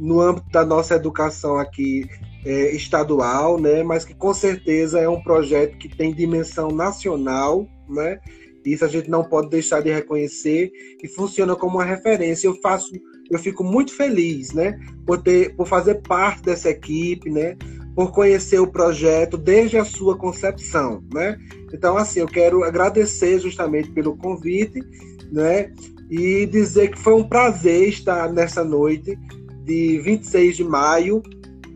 [0.00, 2.08] no âmbito da nossa educação aqui
[2.44, 8.18] é, estadual, né, mas que com certeza é um projeto que tem dimensão nacional, né,
[8.66, 12.48] isso a gente não pode deixar de reconhecer e funciona como uma referência.
[12.48, 12.90] Eu faço,
[13.30, 17.56] eu fico muito feliz, né, por ter, por fazer parte dessa equipe, né,
[17.94, 21.38] por conhecer o projeto desde a sua concepção, né?
[21.72, 24.82] Então, assim, eu quero agradecer justamente pelo convite,
[25.30, 25.72] né?
[26.10, 29.16] E dizer que foi um prazer estar nessa noite
[29.64, 31.22] de 26 de maio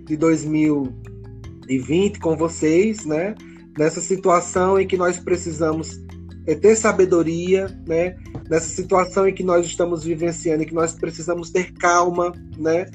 [0.04, 3.34] de 2020 com vocês, né?
[3.78, 6.00] Nessa situação em que nós precisamos
[6.46, 8.16] é, ter sabedoria, né?
[8.50, 12.86] Nessa situação em que nós estamos vivenciando, em que nós precisamos ter calma, né?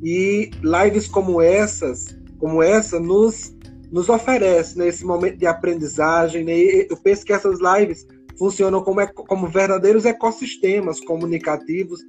[0.00, 3.54] E lives como essas como essa nos,
[3.90, 6.44] nos oferece né, esse momento de aprendizagem.
[6.44, 6.52] Né?
[6.88, 8.06] Eu penso que essas lives
[8.38, 12.00] funcionam como, como verdadeiros ecossistemas comunicativos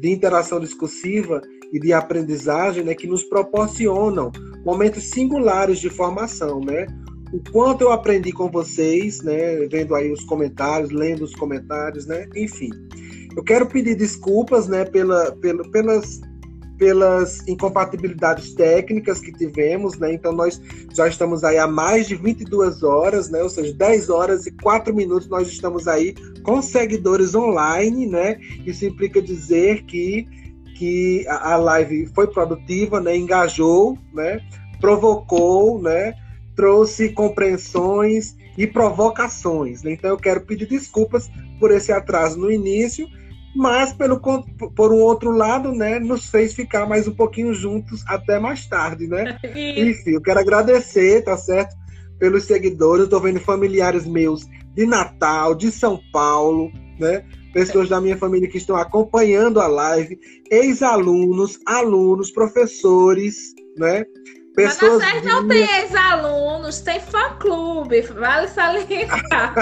[0.00, 1.40] de interação discursiva
[1.72, 4.30] e de aprendizagem né, que nos proporcionam
[4.64, 6.60] momentos singulares de formação.
[6.60, 6.86] Né?
[7.32, 12.28] O quanto eu aprendi com vocês, né, vendo aí os comentários, lendo os comentários, né,
[12.34, 12.70] enfim.
[13.36, 16.20] Eu quero pedir desculpas né, pela, pela, pelas
[16.78, 20.12] pelas incompatibilidades técnicas que tivemos, né?
[20.12, 20.60] Então nós
[20.94, 23.42] já estamos aí há mais de 22 horas, né?
[23.42, 28.38] Ou seja, 10 horas e 4 minutos nós estamos aí com seguidores online, né?
[28.64, 30.26] Isso implica dizer que
[30.76, 33.16] que a live foi produtiva, né?
[33.16, 34.40] Engajou, né?
[34.78, 36.12] Provocou, né?
[36.54, 39.82] Trouxe compreensões e provocações.
[39.82, 39.92] Né?
[39.92, 43.08] Então eu quero pedir desculpas por esse atraso no início
[43.56, 48.38] mas pelo por um outro lado, né, nos fez ficar mais um pouquinho juntos até
[48.38, 49.38] mais tarde, né?
[49.44, 51.74] Enfim, eu quero agradecer, tá certo?
[52.18, 57.24] Pelos seguidores, eu tô vendo familiares meus de Natal, de São Paulo, né?
[57.54, 60.18] Pessoas da minha família que estão acompanhando a live,
[60.50, 64.04] ex-alunos, alunos, professores, né?
[64.56, 69.54] Pessoas Mas não tem ex-alunos, tem fã-clube, vale salientar.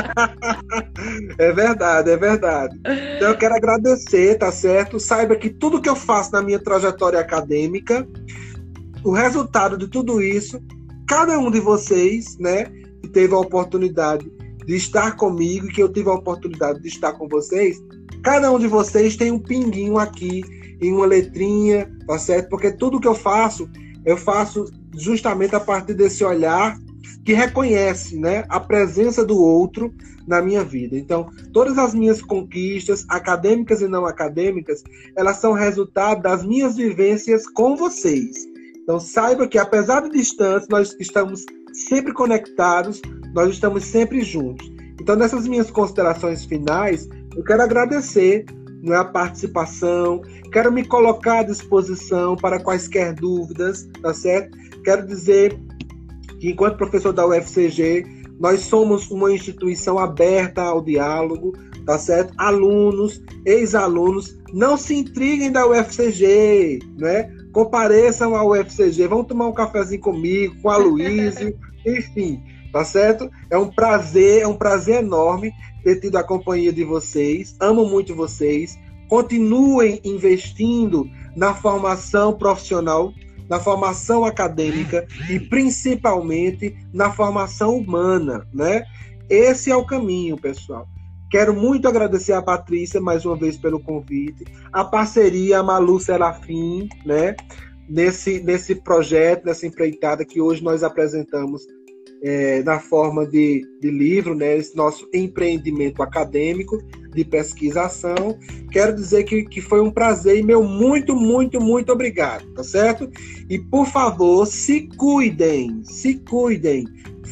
[1.36, 2.78] é verdade, é verdade.
[3.16, 5.00] Então eu quero agradecer, tá certo?
[5.00, 8.06] Saiba que tudo que eu faço na minha trajetória acadêmica,
[9.02, 10.62] o resultado de tudo isso,
[11.08, 12.66] cada um de vocês, né,
[13.02, 14.30] que teve a oportunidade
[14.64, 17.82] de estar comigo, que eu tive a oportunidade de estar com vocês,
[18.22, 20.40] cada um de vocês tem um pinguinho aqui,
[20.80, 22.48] em uma letrinha, tá certo?
[22.48, 23.68] Porque tudo que eu faço,
[24.04, 26.78] eu faço justamente a partir desse olhar
[27.24, 29.92] que reconhece né, a presença do outro
[30.26, 30.96] na minha vida.
[30.96, 34.82] Então, todas as minhas conquistas, acadêmicas e não acadêmicas,
[35.16, 38.46] elas são resultado das minhas vivências com vocês.
[38.82, 43.00] Então, saiba que, apesar de distantes, nós estamos sempre conectados,
[43.34, 44.70] nós estamos sempre juntos.
[45.00, 48.44] Então, nessas minhas considerações finais, eu quero agradecer
[48.84, 50.20] né, a participação,
[50.52, 54.56] quero me colocar à disposição para quaisquer dúvidas, tá certo?
[54.84, 55.58] Quero dizer
[56.38, 58.04] que, enquanto professor da UFCG,
[58.38, 61.52] nós somos uma instituição aberta ao diálogo,
[61.86, 62.34] tá certo?
[62.36, 67.34] Alunos, ex-alunos, não se intriguem da UFCG, né?
[67.52, 71.56] Compareçam ao UFCG, vão tomar um cafezinho comigo, com a Luísio,
[71.86, 72.42] enfim,
[72.74, 73.30] tá certo?
[73.48, 75.52] É um prazer, é um prazer enorme
[75.84, 77.54] ter tido a companhia de vocês.
[77.60, 78.76] Amo muito vocês.
[79.08, 83.12] Continuem investindo na formação profissional
[83.48, 88.84] na formação acadêmica e principalmente na formação humana, né?
[89.28, 90.88] Esse é o caminho, pessoal.
[91.30, 96.88] Quero muito agradecer a Patrícia mais uma vez pelo convite, a parceria a Malu Serafim,
[97.04, 97.36] né?
[97.86, 101.62] Nesse, nesse projeto, nessa empreitada que hoje nós apresentamos
[102.24, 108.38] é, na forma de, de livro, né, esse nosso empreendimento acadêmico de pesquisação.
[108.72, 113.10] Quero dizer que, que foi um prazer e meu muito, muito, muito obrigado, tá certo?
[113.48, 116.86] E por favor, se cuidem, se cuidem,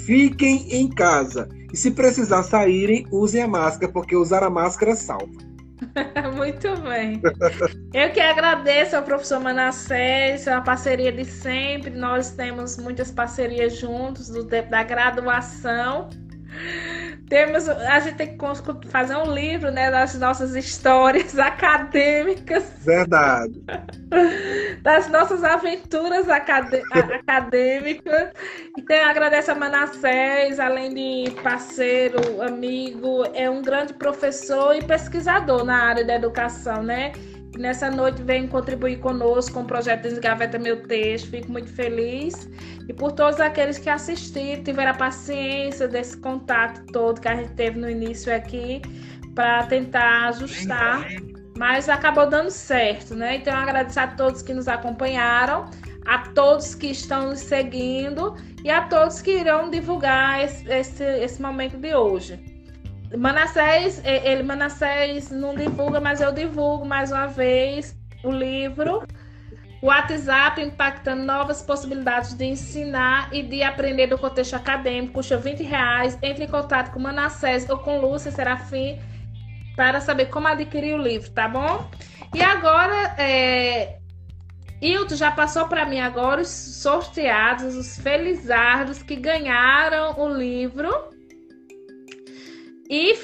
[0.04, 1.48] fiquem em casa.
[1.72, 5.51] E se precisar saírem, usem a máscara, porque usar a máscara salva.
[6.36, 7.20] Muito bem.
[7.92, 11.90] Eu que agradeço ao professor Manassés, a parceria de sempre.
[11.90, 16.08] Nós temos muitas parcerias juntos do tempo da graduação.
[17.32, 22.62] Temos, a gente tem que fazer um livro né, das nossas histórias acadêmicas.
[22.80, 23.54] Verdade.
[24.82, 28.32] Das nossas aventuras acadêmicas.
[28.76, 35.64] Então, eu agradeço a Manassés, além de parceiro, amigo, é um grande professor e pesquisador
[35.64, 37.12] na área da educação, né?
[37.58, 41.30] Nessa noite vem contribuir conosco com o projeto Desgaveta Meu Texto.
[41.30, 42.48] Fico muito feliz.
[42.88, 47.52] E por todos aqueles que assistiram, tiveram a paciência desse contato todo que a gente
[47.52, 48.82] teve no início aqui,
[49.34, 51.06] para tentar ajustar.
[51.56, 53.36] Mas acabou dando certo, né?
[53.36, 55.68] Então, agradecer a todos que nos acompanharam,
[56.06, 58.34] a todos que estão nos seguindo
[58.64, 62.51] e a todos que irão divulgar esse, esse, esse momento de hoje.
[63.16, 69.02] Manassés, ele Manassés não divulga, mas eu divulgo mais uma vez o livro.
[69.82, 75.62] O WhatsApp impactando novas possibilidades de ensinar e de aprender do contexto acadêmico, custa 20
[75.64, 76.16] reais.
[76.22, 78.98] Entre em contato com Manassés ou com Lúcia Serafim
[79.74, 81.90] para saber como adquirir o livro, tá bom?
[82.32, 83.98] E agora, é...
[84.80, 91.11] Hilton já passou para mim agora os sorteados, os felizardos que ganharam o livro
[92.92, 93.18] e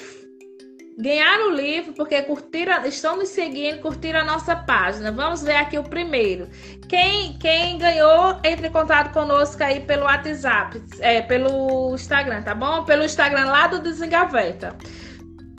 [0.99, 5.13] ganhar o livro porque curtiram, estão nos seguindo, curtiram a nossa página.
[5.13, 6.49] Vamos ver aqui o primeiro.
[6.89, 12.83] Quem, quem ganhou, entre em contato conosco aí pelo WhatsApp, é, pelo Instagram, tá bom?
[12.85, 14.75] Pelo Instagram lá do Desengaveta.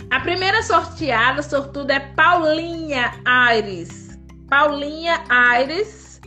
[0.09, 4.17] A primeira sorteada, sortuda, é Paulinha Aires.
[4.49, 6.19] Paulinha Aires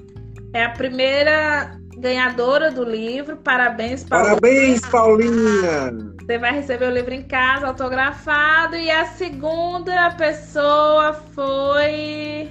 [0.54, 3.36] é a primeira ganhadora do livro.
[3.36, 4.34] Parabéns, Paulinha.
[4.34, 6.14] Parabéns, Paulinha.
[6.20, 8.76] Você vai receber o livro em casa, autografado.
[8.76, 12.50] E a segunda pessoa foi.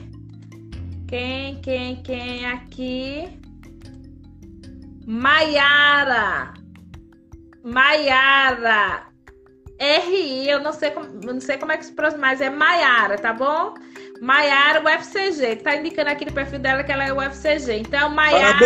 [1.07, 3.27] Quem, quem, quem aqui?
[5.05, 6.53] Maiara.
[7.63, 9.10] Maiara.
[9.81, 13.17] RI, eu não sei como, não sei como é que se pronuncia, mas é Maiara,
[13.17, 13.73] tá bom?
[14.21, 17.79] Maiara UFCG, tá indicando aqui no perfil dela que ela é UFCG.
[17.79, 18.59] Então, Maiara.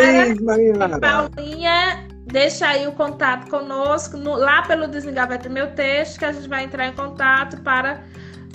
[0.99, 6.49] Paulinha deixa aí o contato conosco no, lá pelo Desengaveta Meu Texto, que a gente
[6.49, 8.03] vai entrar em contato para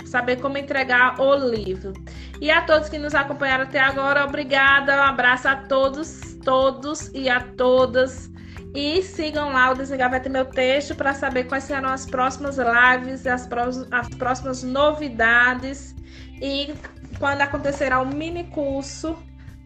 [0.05, 1.93] saber como entregar o livro.
[2.39, 4.97] E a todos que nos acompanharam até agora, obrigada.
[4.97, 8.30] Um abraço a todos, todos e a todas.
[8.73, 13.47] E sigam lá o Desengaveta Meu Texto para saber quais serão as próximas lives, as,
[13.91, 15.93] as próximas novidades
[16.41, 16.73] e
[17.19, 19.15] quando acontecerá o mini curso,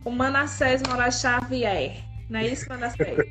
[0.03, 1.94] o Manassés Moraes Xavier.
[2.30, 3.18] Não é isso, Manassés?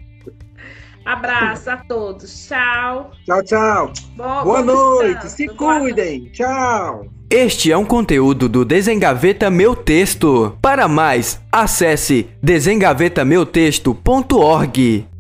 [1.05, 2.49] Abraço a todos.
[2.49, 3.13] Tchau.
[3.27, 3.93] Tchau, tchau.
[4.17, 5.31] Boa, Boa noite.
[5.31, 6.31] Se cuidem.
[6.31, 7.09] Tchau.
[7.29, 10.57] Este é um conteúdo do Desengaveta Meu Texto.
[10.63, 15.14] Para mais, acesse desengavetameuTexto.org.